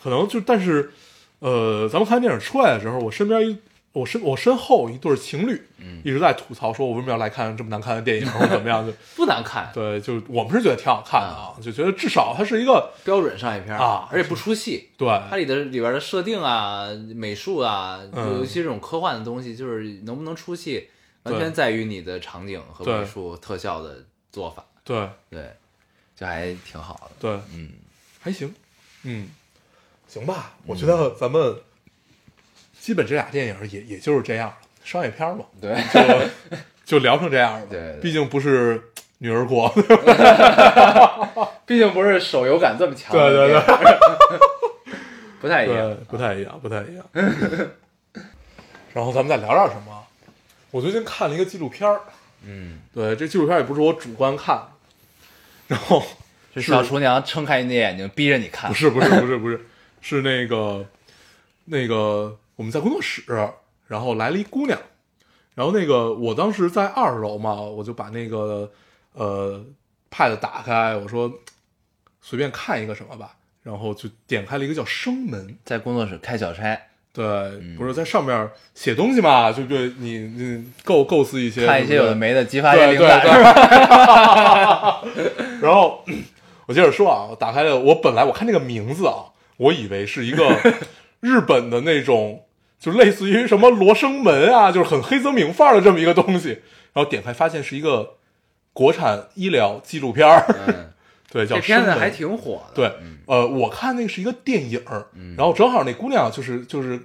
[0.04, 0.92] 可能就但是，
[1.40, 3.58] 呃，咱们看电影出来的时候，我身边一
[3.92, 5.62] 我身我身后一对情侣，
[6.04, 8.86] 一直在吐槽说，我为什么要来看这么难看的电影， 或者怎么样？
[8.86, 14.90] 就 不难看，对，就我们是觉得挺好看的啊，就觉得至少它是一个标准商业片啊而且不出戏。
[14.98, 20.88] 对它里的里边的设定啊、美术啊，嗯尤其这种科幻的东西，就是能不能出戏，
[21.24, 24.64] 完全在于你的场景和对美术特效的做法。
[24.84, 25.52] 对对，
[26.16, 27.12] 就还挺好的。
[27.20, 27.72] 对，嗯，
[28.20, 28.54] 还行，
[29.04, 29.28] 嗯，
[30.08, 31.56] 行吧，我觉得咱们
[32.80, 37.66] 基本这俩电影也也就是这样了，商业片嘛，对，就就聊成这样了。
[37.70, 38.82] 对对毕竟不是
[39.20, 39.70] 女儿国。
[41.66, 43.62] 毕竟不是手游感这么强对，对对，
[45.40, 47.06] 不太一样。，不太一样，不太一样。
[48.92, 50.04] 然后咱们再聊点什么？
[50.72, 52.02] 我最近看了一个纪录片儿，
[52.44, 54.60] 嗯，对，这纪录片也不是我主观看，
[55.68, 56.04] 然后
[56.56, 58.68] 是小厨娘撑开你的眼睛，逼着你看。
[58.70, 59.66] 不是不是不是不是，
[60.02, 60.86] 是那个
[61.66, 63.24] 那个我们在工作室，
[63.88, 64.78] 然后来了一姑娘，
[65.56, 68.70] 然后那个我当时在二楼嘛，我就把那个
[69.14, 69.64] 呃
[70.12, 71.32] pad 打开，我说
[72.20, 76.78] 随便看一个什么吧，然后就点开了一个叫生门，在工作室开小差，
[77.14, 77.24] 对，
[77.78, 83.22] 不是在上面写东西嘛，就对你你构构思一些看一些有的的没的，激发一些对灵感，
[85.16, 85.32] 对？
[85.64, 86.04] 然后
[86.66, 90.60] 我接着说啊，我打开了，我本来我看这个名字啊，我以为是一个
[91.22, 92.46] 日本的那种，
[92.80, 96.62] 就类似于什么罗生门啊，就是很黑泽明范儿的这么一个东西。
[96.94, 98.16] 然后点开发现是一个
[98.74, 100.92] 国产医疗纪录片儿，嗯，
[101.32, 102.74] 对，叫这片子还挺火的。
[102.74, 102.92] 对，
[103.28, 105.08] 呃，我看那个是一个电影儿，
[105.38, 107.00] 然后正好那姑娘就是就是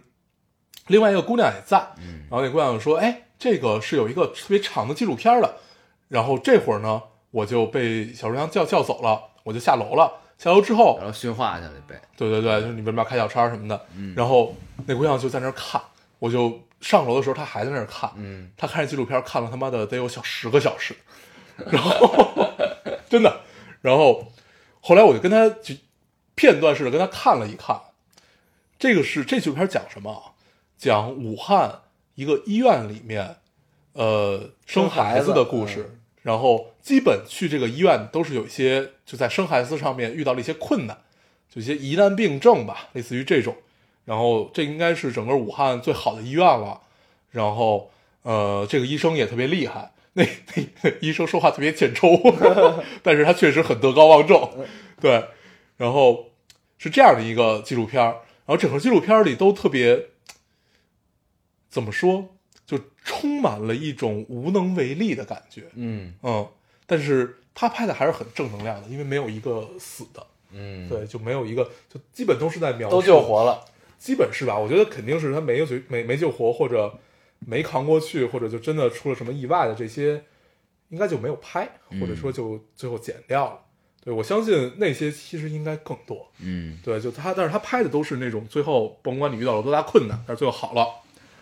[0.87, 1.77] 另外一个姑娘也在，
[2.31, 5.57] 然后那姑娘就说：“哎，这个是有一个特别长的纪录片儿的。”
[6.09, 10.11] 然后这会儿呢，我就被小厨娘叫叫走了，我就下楼了。
[10.39, 12.01] 下楼之后然，后训话去了呗。
[12.17, 13.87] 对对对，就是你为什么要开小差什么的。
[14.15, 14.55] 然后
[14.87, 15.81] 那姑娘就在那儿看，
[16.19, 18.11] 我就上楼的时候，她还在那儿看。
[18.17, 20.95] 嗯，她看着纪录片看了他妈的得有小十个小时，
[21.71, 22.51] 然后
[23.09, 23.41] 真的，
[23.81, 24.33] 然后
[24.81, 25.75] 后来我就跟她就
[26.35, 27.81] 片段式的跟她看了一看，
[28.79, 30.35] 这个是这纪录片讲什么啊？
[30.77, 31.81] 讲武汉
[32.17, 33.37] 一个医院里面，
[33.93, 35.99] 呃，生孩子的故事。
[36.21, 40.99] 然后基本去这个医院都是有一些就在生孩子上面遇到了一些困难，
[41.51, 43.57] 就一些疑难病症吧，类似于这种。
[44.05, 46.83] 然后这应该是整个武汉最好的医院了。
[47.31, 50.25] 然后呃，这个医生也特别厉害， 那
[50.55, 52.07] 那那医生说话特别欠抽，
[53.03, 54.67] 但是他确实很德高望重，
[55.01, 55.25] 对。
[55.79, 56.33] 然后
[56.77, 60.11] 是这样的一个纪录片儿，然后整个纪录片里都特别
[61.71, 62.29] 怎么说，
[62.67, 66.47] 就充满了一种无能为力的感觉，嗯嗯。
[66.87, 73.65] 但是他拍的还是很正能量的，因为没有一个死的，嗯，对，就没有一个，就基本都是在描述都救活了。
[73.99, 74.59] 基本是吧？
[74.59, 76.93] 我觉得肯定是他没有救没没救活，或者
[77.39, 80.23] 没扛过去，或者就真的出了什么意外的这些，
[80.91, 81.67] 应该就没有拍，
[82.01, 83.61] 或者说就最后剪掉了。
[84.05, 86.31] 对我相信那些其实应该更多。
[86.41, 90.87] 嗯对，就他，但是他拍的都是那种最后甭管你遇到了多大困难，但是最后好了。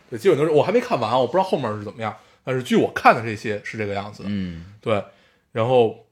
[0.08, 4.28] 对，基本都是我还没看完，我不知道后面是怎么样，但是据我看的这些是这个样子的。
[4.30, 5.02] 嗯，对，
[5.52, 6.06] 然后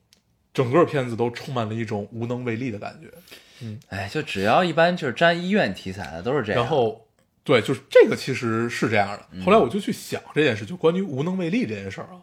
[0.54, 3.08] 整个片子都充满了一种无能为力的感觉。
[3.62, 6.62] 嗯哎，就只要一般就是沾医院题材的都是这样。
[6.62, 7.06] 然后，
[7.44, 9.44] 对，就是这个其实是这样的。
[9.44, 12.22] 后来我就去想这件事，就关于无能为力这件事儿啊，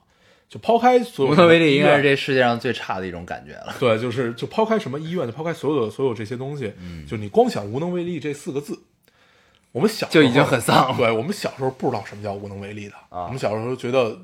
[0.50, 3.76] 就抛开所有无能为力应该是这世界上最差的一种感觉了。
[3.80, 6.74] 对，就是就抛开什么医院，就抛开所有的所有这些东西，
[7.08, 8.80] 就你光想无能为力这四个字，
[9.72, 14.20] 我们小时候就已经很丧了对我们小时候不知道什么叫无能为力的，啊我们小时候觉得，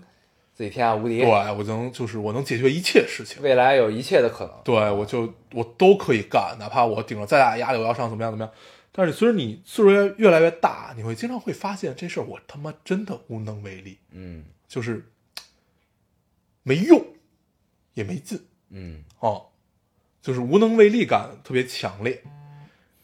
[0.53, 4.53] 自己天下无敌对我能就是我能解决一切事情，未来有一切的可能。
[4.63, 8.53] 对我就我都可以干，哪怕我顶着再大的压力，我要上怎么样怎么样。
[8.91, 15.09] 但是随着你岁数越越来越大，你会经常会发现这事儿我他妈真的无能为力，嗯就是
[16.61, 17.03] 没用，
[17.95, 18.39] 也没劲
[18.69, 19.47] 嗯，哦，
[20.21, 22.21] 就是无能为力感特别强烈。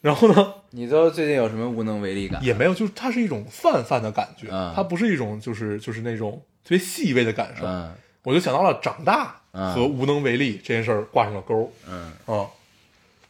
[0.02, 2.44] 然后呢， 你都最近有什么无能为力感？
[2.44, 7.66] 也没有，就是它是一种泛泛的感觉，嗯它不是一种就是就是那种特别细微的感受。
[7.66, 7.94] 嗯
[8.24, 11.72] 我就想到了长大嗯和无能为力这件事儿挂上了钩。
[11.88, 12.36] 嗯嗯，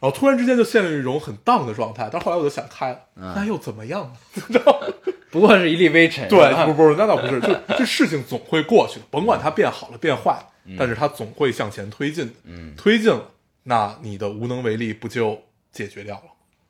[0.00, 4.12] 后突然之间就陷入一种很荡的状态，但后来我就想开了，嗯那又怎么样
[4.48, 4.60] 呢？
[5.30, 6.28] 不过是一粒微尘。
[6.28, 10.36] 对不不，那倒不是，就这事情总会过去的，甭管它变好了变坏
[10.76, 13.30] 但是它总会向前推进的，嗯，推进了，
[13.62, 15.40] 那你的无能为力不就
[15.72, 16.22] 解决掉了？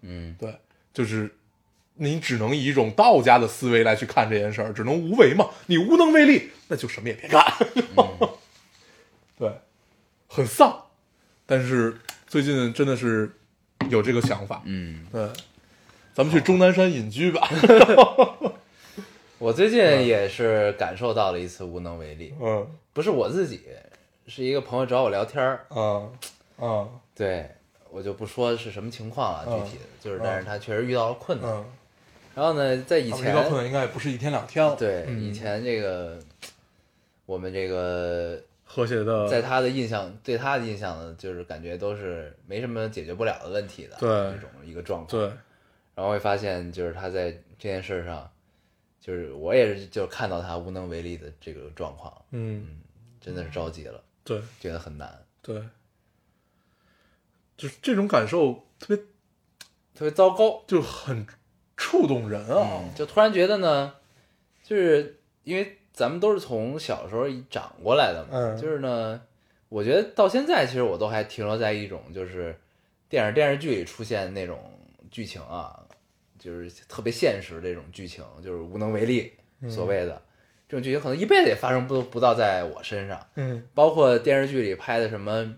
[0.03, 0.55] 嗯对，
[0.93, 1.35] 就是
[1.95, 7.45] 你只能以一种道家的思维来去看这件事儿，只能无为嘛，你无能为力，那就什么也别干，
[9.39, 9.53] 对，
[10.29, 10.87] 很丧，
[11.47, 13.31] 但是最近真的是
[13.89, 15.29] 有这个想法，嗯，对，
[16.15, 17.49] 咱们去终南山隐居吧。
[19.39, 22.67] 我最近也是感受到了一次无能为力，嗯。
[22.93, 23.61] 不是我自己，
[24.27, 26.09] 是一个朋友找我聊天儿，啊
[26.59, 27.49] 啊对
[27.89, 31.51] 我就不说是什么情况了，嗯具体的就是，但是他确实遇到了困难。
[31.51, 31.65] 嗯，
[32.35, 35.21] 然后呢，在以遇前到困难应该也不是一天两天了，对嗯。
[35.21, 36.19] 以前这个
[37.27, 44.09] 我们这个和谐的，在他的印象，对他的印象呢，就是感觉都是没什么解决不了的问题的，对。
[44.09, 45.09] 这种一个状况。
[45.09, 45.33] 对，
[45.95, 48.31] 然后会发现，就是他在这件事上，
[49.01, 52.81] 就是我也是就看到他无能为力的这个状况，嗯
[53.21, 54.41] 真的是着急了，对。
[54.61, 55.63] 觉得很难，对，
[57.57, 58.97] 就是这种感受特别
[59.95, 60.63] 特别糟糕。
[60.67, 61.27] 就很
[61.81, 62.83] 触动人啊。
[62.85, 63.95] 嗯，，就突然觉得呢，
[64.63, 68.57] 就是因为咱们都是从小时候长过来的嘛，嗯。
[68.61, 69.21] 就是呢，
[69.71, 72.55] 我觉得到现在其实我都还停留在一种就是
[73.09, 74.59] 电影电视剧里出现那种
[75.11, 75.83] 剧情啊，
[76.39, 79.71] 就是特别现实这种剧情，就是无能为力，嗯。
[79.71, 80.21] 所谓的、
[80.69, 83.67] 这种剧情可能一辈子也发生不不到在我身上，嗯。
[83.75, 85.57] 包括电视剧里拍的什么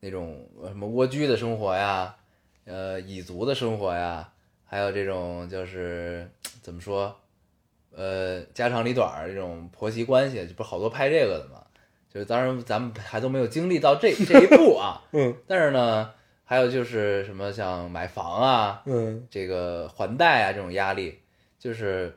[0.00, 2.14] 那种呃什么蜗居的生活呀，
[2.64, 4.32] 呃，蚁族的生活呀，
[4.70, 6.30] 还有这种就是
[6.62, 7.20] 怎么说，
[7.90, 11.60] 呃，家长里短儿这种婆媳关系，这不是好多拍这个的嘛？
[12.08, 16.12] 就是当然咱们还都没有经历到这这一步啊， 嗯但是呢，
[16.44, 21.18] 还有就是什么像买房啊，嗯这个还贷啊这种压力，
[21.58, 22.16] 就是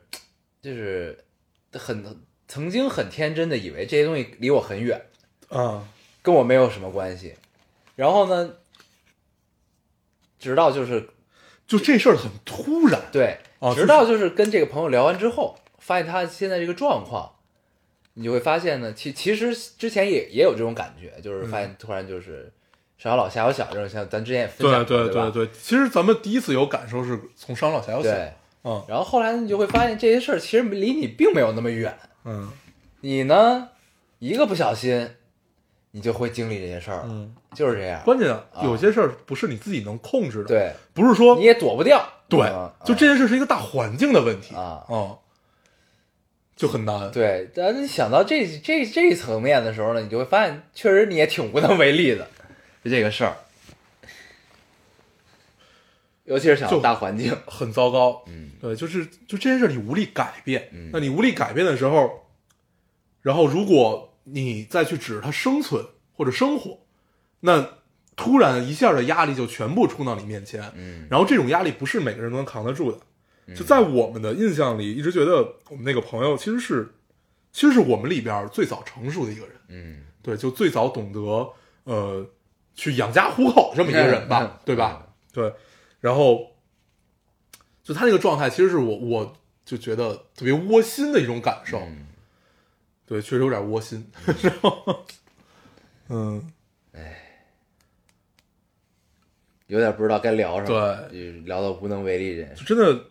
[0.62, 1.24] 就是
[1.72, 5.00] 很曾经很天真的以为这些东西离我很远，
[5.48, 5.88] 啊，
[6.22, 7.34] 跟我没有什么关系。
[7.96, 8.54] 然后呢，
[10.38, 11.08] 直到就是
[11.66, 17.30] 就这事儿很突然，对哦，直到就是跟这个朋友聊完之后，发现他现在这个状况，
[18.14, 22.52] 你就会发现呢，其其实之前也也有这种感觉，就是发现突然就是
[22.98, 28.32] 上有老下有小这种，像咱之前也分享过，对对对对，其实咱们第一次有感受是从上老下有小，对。
[28.66, 31.94] 嗯然后后来你就会发现这些事儿其实离你并没有那么远，
[32.24, 32.50] 嗯
[33.02, 33.68] 你呢
[34.20, 35.06] 一个不小心，
[35.96, 38.02] 你就会经历这些事儿，嗯，就是这样。
[38.04, 42.04] 关键啊有些事儿不是你自己能控制的，，对，不是说你也躲不掉。
[42.28, 45.16] 对嗯，就这件事是一个大环境的问题啊嗯，
[46.56, 52.28] 就很难，对，但是你想到这这这一层面的时候呢，你就会发现，确实你也挺无能为力的，
[52.82, 53.36] 就这个事儿。
[56.24, 62.24] 尤其是想到大环境，很糟糕，嗯，对，就是就这件事你无力改变，嗯那你无力改变的时候，
[63.22, 66.80] 然后如果你再去指着它生存或者生活，
[67.40, 67.68] 那
[68.16, 71.06] 突然一下的压力就全部冲到你面前，嗯。
[71.10, 72.98] 然后这种压力不是每个人都能扛得住的。
[73.54, 76.94] 就在我们的印象里，一直觉得我们那个朋友其实是，
[77.52, 81.20] 其实是我们里边最早成熟的一个人，嗯，对，就最早懂得
[81.84, 82.26] 呃
[82.74, 85.08] 去养家糊口这么一个人吧，对吧？
[85.30, 85.52] 对，
[86.00, 86.52] 然后
[87.82, 92.06] 就他那个状态，其实是我我就觉得特别窝心的一种感受，嗯
[93.06, 94.10] 对，确实有点窝心。
[94.42, 95.04] 然后，
[96.08, 96.52] 嗯，
[99.66, 102.64] 有点不知道该聊什么，对聊到无能为力这件事。
[102.64, 103.04] 就真的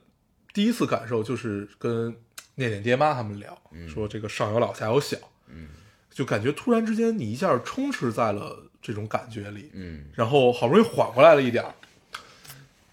[0.53, 2.15] 第一次感受就是跟
[2.55, 5.17] 念念爹妈他们聊，嗯说这个上有老下有小，
[5.47, 5.69] 嗯，
[6.11, 11.73] 就感觉突然之间你一下充斥在了这种感觉里，嗯然后好不容易缓过来了一点儿，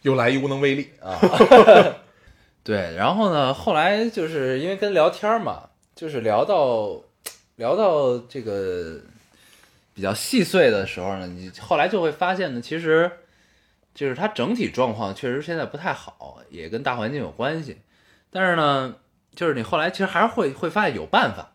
[0.02, 1.20] 又来一无能为力，啊，
[2.64, 5.69] 对，然后呢，后来就是因为跟聊天嘛，
[6.00, 6.98] 就是聊到
[7.56, 8.98] 聊到这个
[9.92, 13.12] 比较细碎的时候呢，你后来就会发现呢，其实
[13.94, 17.76] 就是它整体状况确实现在不太好，也跟大环境有关系。
[18.30, 18.96] 但是呢，
[19.34, 21.52] 就是你后来其实还是会会发现有办法，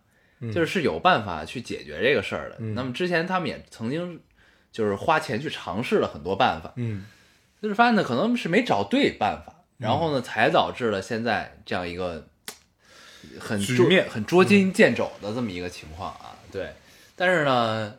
[0.54, 2.58] 就是是有办法去解决这个事儿的。
[2.60, 4.22] 嗯那么之前他们也曾经
[4.72, 7.04] 就是花钱去尝试了很多办法，嗯
[7.60, 12.28] 就是发现呢，可能是没找对办法，然后呢，才导致了现在这样一个
[13.40, 16.36] 很捉局面很捉襟见肘的这么一个情况啊。
[16.52, 16.74] 对，
[17.16, 17.96] 但是呢，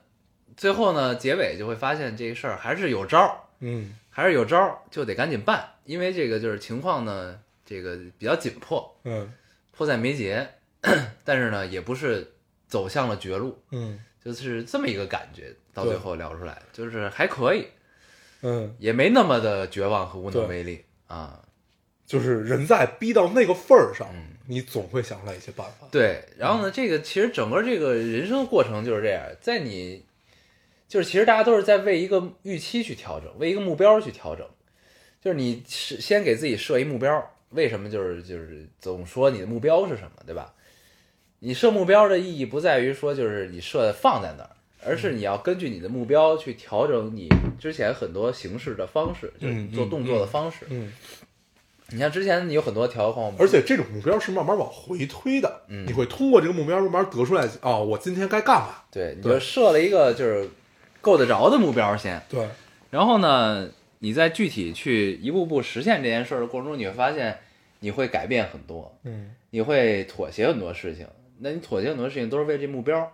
[0.57, 9.33] 最后呢，结尾就会发现这个事儿还是有招儿，嗯还是有招儿，就得赶紧办，因为这个就是情况呢，这个比较紧迫，嗯
[9.73, 10.49] 迫在眉睫，
[11.25, 12.33] 但是呢，也不是
[12.67, 15.55] 走向了绝路，嗯就是这么一个感觉。
[15.75, 17.67] 到最后聊出来，就是还可以，
[18.41, 21.43] 嗯，也没那么的绝望和无能为力啊。
[22.07, 25.87] 就是人在逼到那个份儿上，嗯你总会想出来一些办法。
[25.91, 30.05] 对，然后呢，这个其实整个这个人生的过程就是这样，在你
[30.89, 34.47] 就是其实大家都是在为一个预期去调整，为一个目标去调整，
[35.21, 40.55] 就是你是先给自己设一目标，为什么就是就是总说你的目标是什么，对吧？
[41.41, 44.51] 你设目标的意义不在于说就是你设放在那儿，
[44.85, 47.29] 而是你要根据你的目标去调整你
[47.59, 50.65] 之前很多形式的方式，就是嗯做动作的方式。
[50.71, 50.93] 嗯
[51.91, 55.87] 你像之前你有很多条框，而且这种目标是慢慢往回推的，嗯。
[55.87, 58.71] 你会通过这个目标慢慢得出来，哦，我今天该干嘛？
[58.91, 60.49] 对，你就设了一个就是
[61.01, 62.47] 够得着的目标先，对，
[62.91, 63.71] 然后呢，
[64.01, 67.39] 你再具体去一步步实现这件事的过程中，你会发现
[67.81, 69.33] 你会改变很多，嗯。
[69.51, 71.07] 你会妥协很多事情。
[71.39, 73.11] 那你妥协很多事情都是为这目标。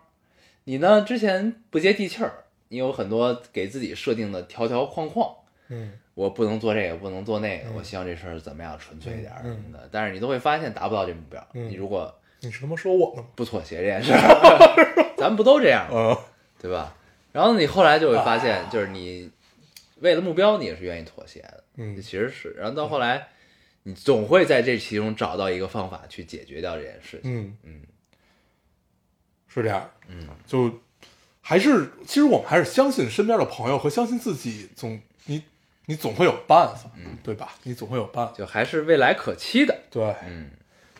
[0.64, 2.32] 你呢，之前不接地气儿，
[2.68, 5.30] 你有很多给自己设定的条条框框，
[5.68, 9.88] 嗯我不能做这个，不能做那个，嗯我希望这事儿怎么样纯粹一点什么的。
[9.90, 11.46] 但是你都会发现达不到这目标。
[11.54, 13.28] 嗯你如果你是他妈说我呢吗？
[13.34, 16.16] 不妥协这件事儿， 咱们不都这样吗？
[16.16, 16.18] 嗯
[16.60, 16.94] 对吧？
[17.32, 19.30] 然后你后来就会发现，就是你
[20.00, 22.50] 为了目标，你也是愿意妥协的，嗯其实是。
[22.58, 23.28] 然后到后来，
[23.84, 27.34] 你总会在这其中找到一个方法去解决掉这件事情。
[27.34, 27.80] 嗯嗯
[29.48, 30.80] 是这样，嗯，就
[31.40, 35.42] 还是其实我们还是相信身边的朋友和相信自己，总你
[35.86, 37.16] 你总会有办法，嗯。
[37.22, 37.52] 对吧？
[37.62, 38.32] 你总会有办法。
[38.36, 39.78] 就还是未来可期的。
[39.90, 40.50] 对，嗯，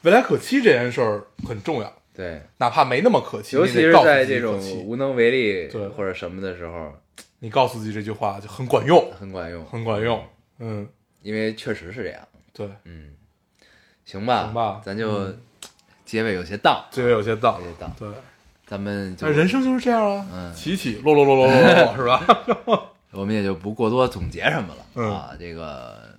[0.02, 5.88] 未来可期这件事儿很重要，对，哪怕没那么可期，尤其是在这种无能为力对。
[5.88, 6.92] 或者什么的时候，
[7.40, 10.24] 你告诉自己这句话就很管用，很管用，很管用。
[10.58, 10.86] 嗯，
[11.22, 12.20] 因为确实是这样。
[12.52, 13.14] 对，嗯，
[14.04, 14.80] 行吧，行吧。
[14.84, 15.40] 咱就嗯。
[16.04, 17.66] 结尾有些荡，结尾有些荡有。
[17.66, 18.06] 些荡，对，
[18.66, 20.54] 咱们就人生就是这样啊，嗯。
[20.54, 22.91] 起起落落落落落落， 是吧？
[23.12, 25.30] 我们也就不过多总结什么了、嗯啊。
[25.38, 26.18] 这个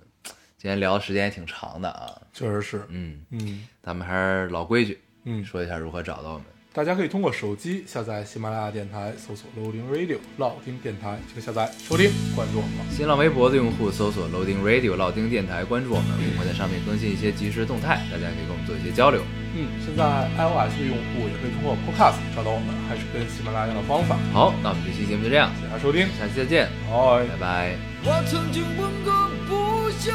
[0.58, 6.46] 今天聊的时间也挺长的啊，确实是，嗯，嗯咱们还是老规矩，嗯，说一下如何找到我们。
[6.72, 12.86] 大家可以通过手机下载喜马拉雅电台，搜索 Loading Radio 老丁电台，就可以下载收听，关注我们了。
[12.92, 19.22] 新浪微博的用户搜索 Loading Radio 老丁电台，关注我们，我们会在上面更新一些即时动态，大家可以跟我们做一些交流。
[19.56, 20.04] 嗯，现在
[20.36, 24.18] iOS 的用户也可以通过 Podcast 找到我们，还是跟喜马拉雅一样的方法。
[24.34, 27.24] 好，那我们这期节目就这样，谢谢大家收听，下期再见，拜。
[27.30, 27.78] 拜拜。
[28.04, 29.14] 我曾经问过
[29.48, 30.12] 不休，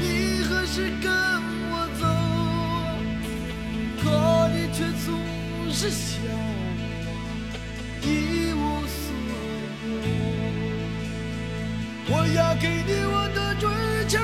[0.00, 1.12] 你何时跟
[1.70, 2.02] 我走？
[4.02, 4.08] 可
[4.56, 5.12] 你却总
[5.70, 6.32] 是笑我
[8.02, 9.04] 一无所
[9.92, 10.08] 有。
[12.06, 13.68] 我要给你我的追
[14.08, 14.18] 求，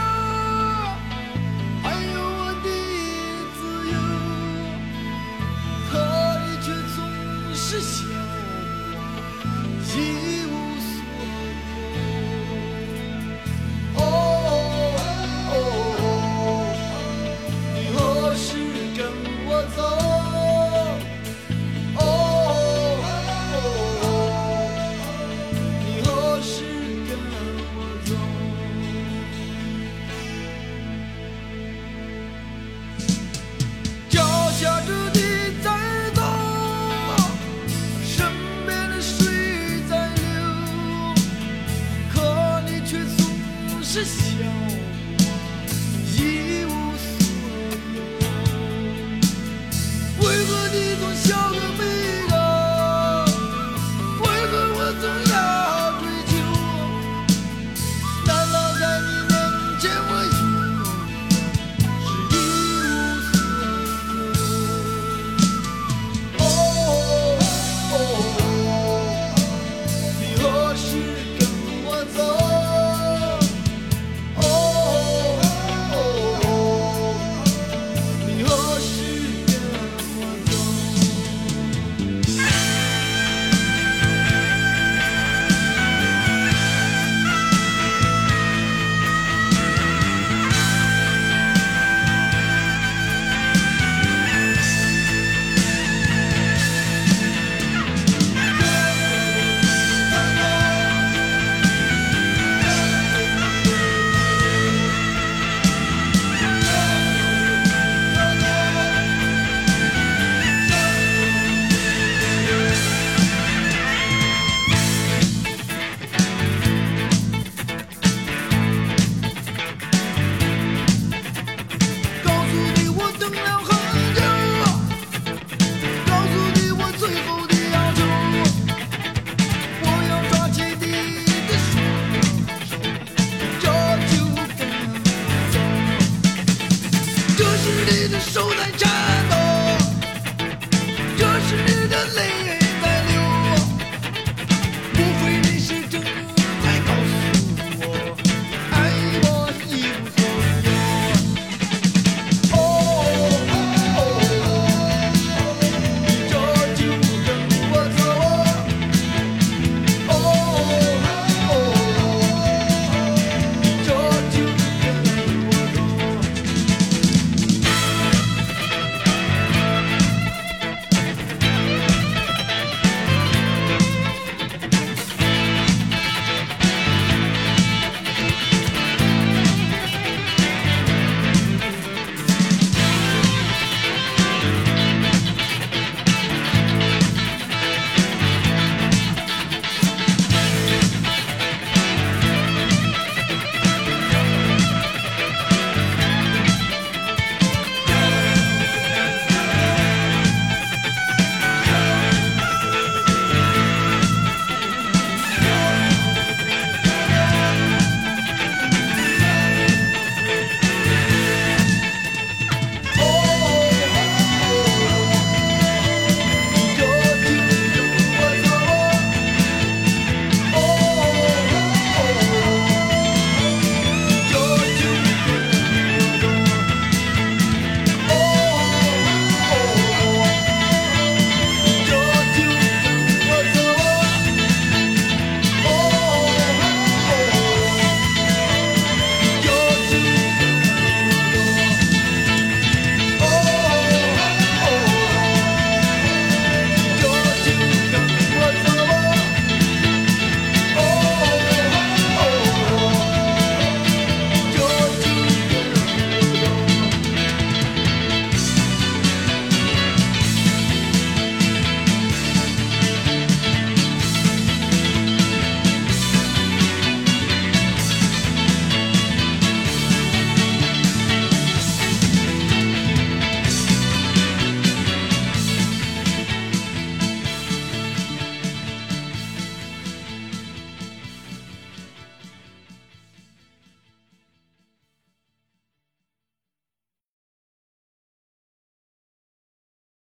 [7.71, 8.03] 是笑
[8.91, 8.99] 我
[9.95, 9.97] 一
[10.45, 10.91] 无所
[11.23, 11.39] 有。
[13.95, 13.99] 哦
[15.53, 16.05] 哦哦，
[17.77, 18.43] 你何时
[18.97, 18.99] 跟
[19.47, 19.79] 我走？
[43.93, 44.40] 是喜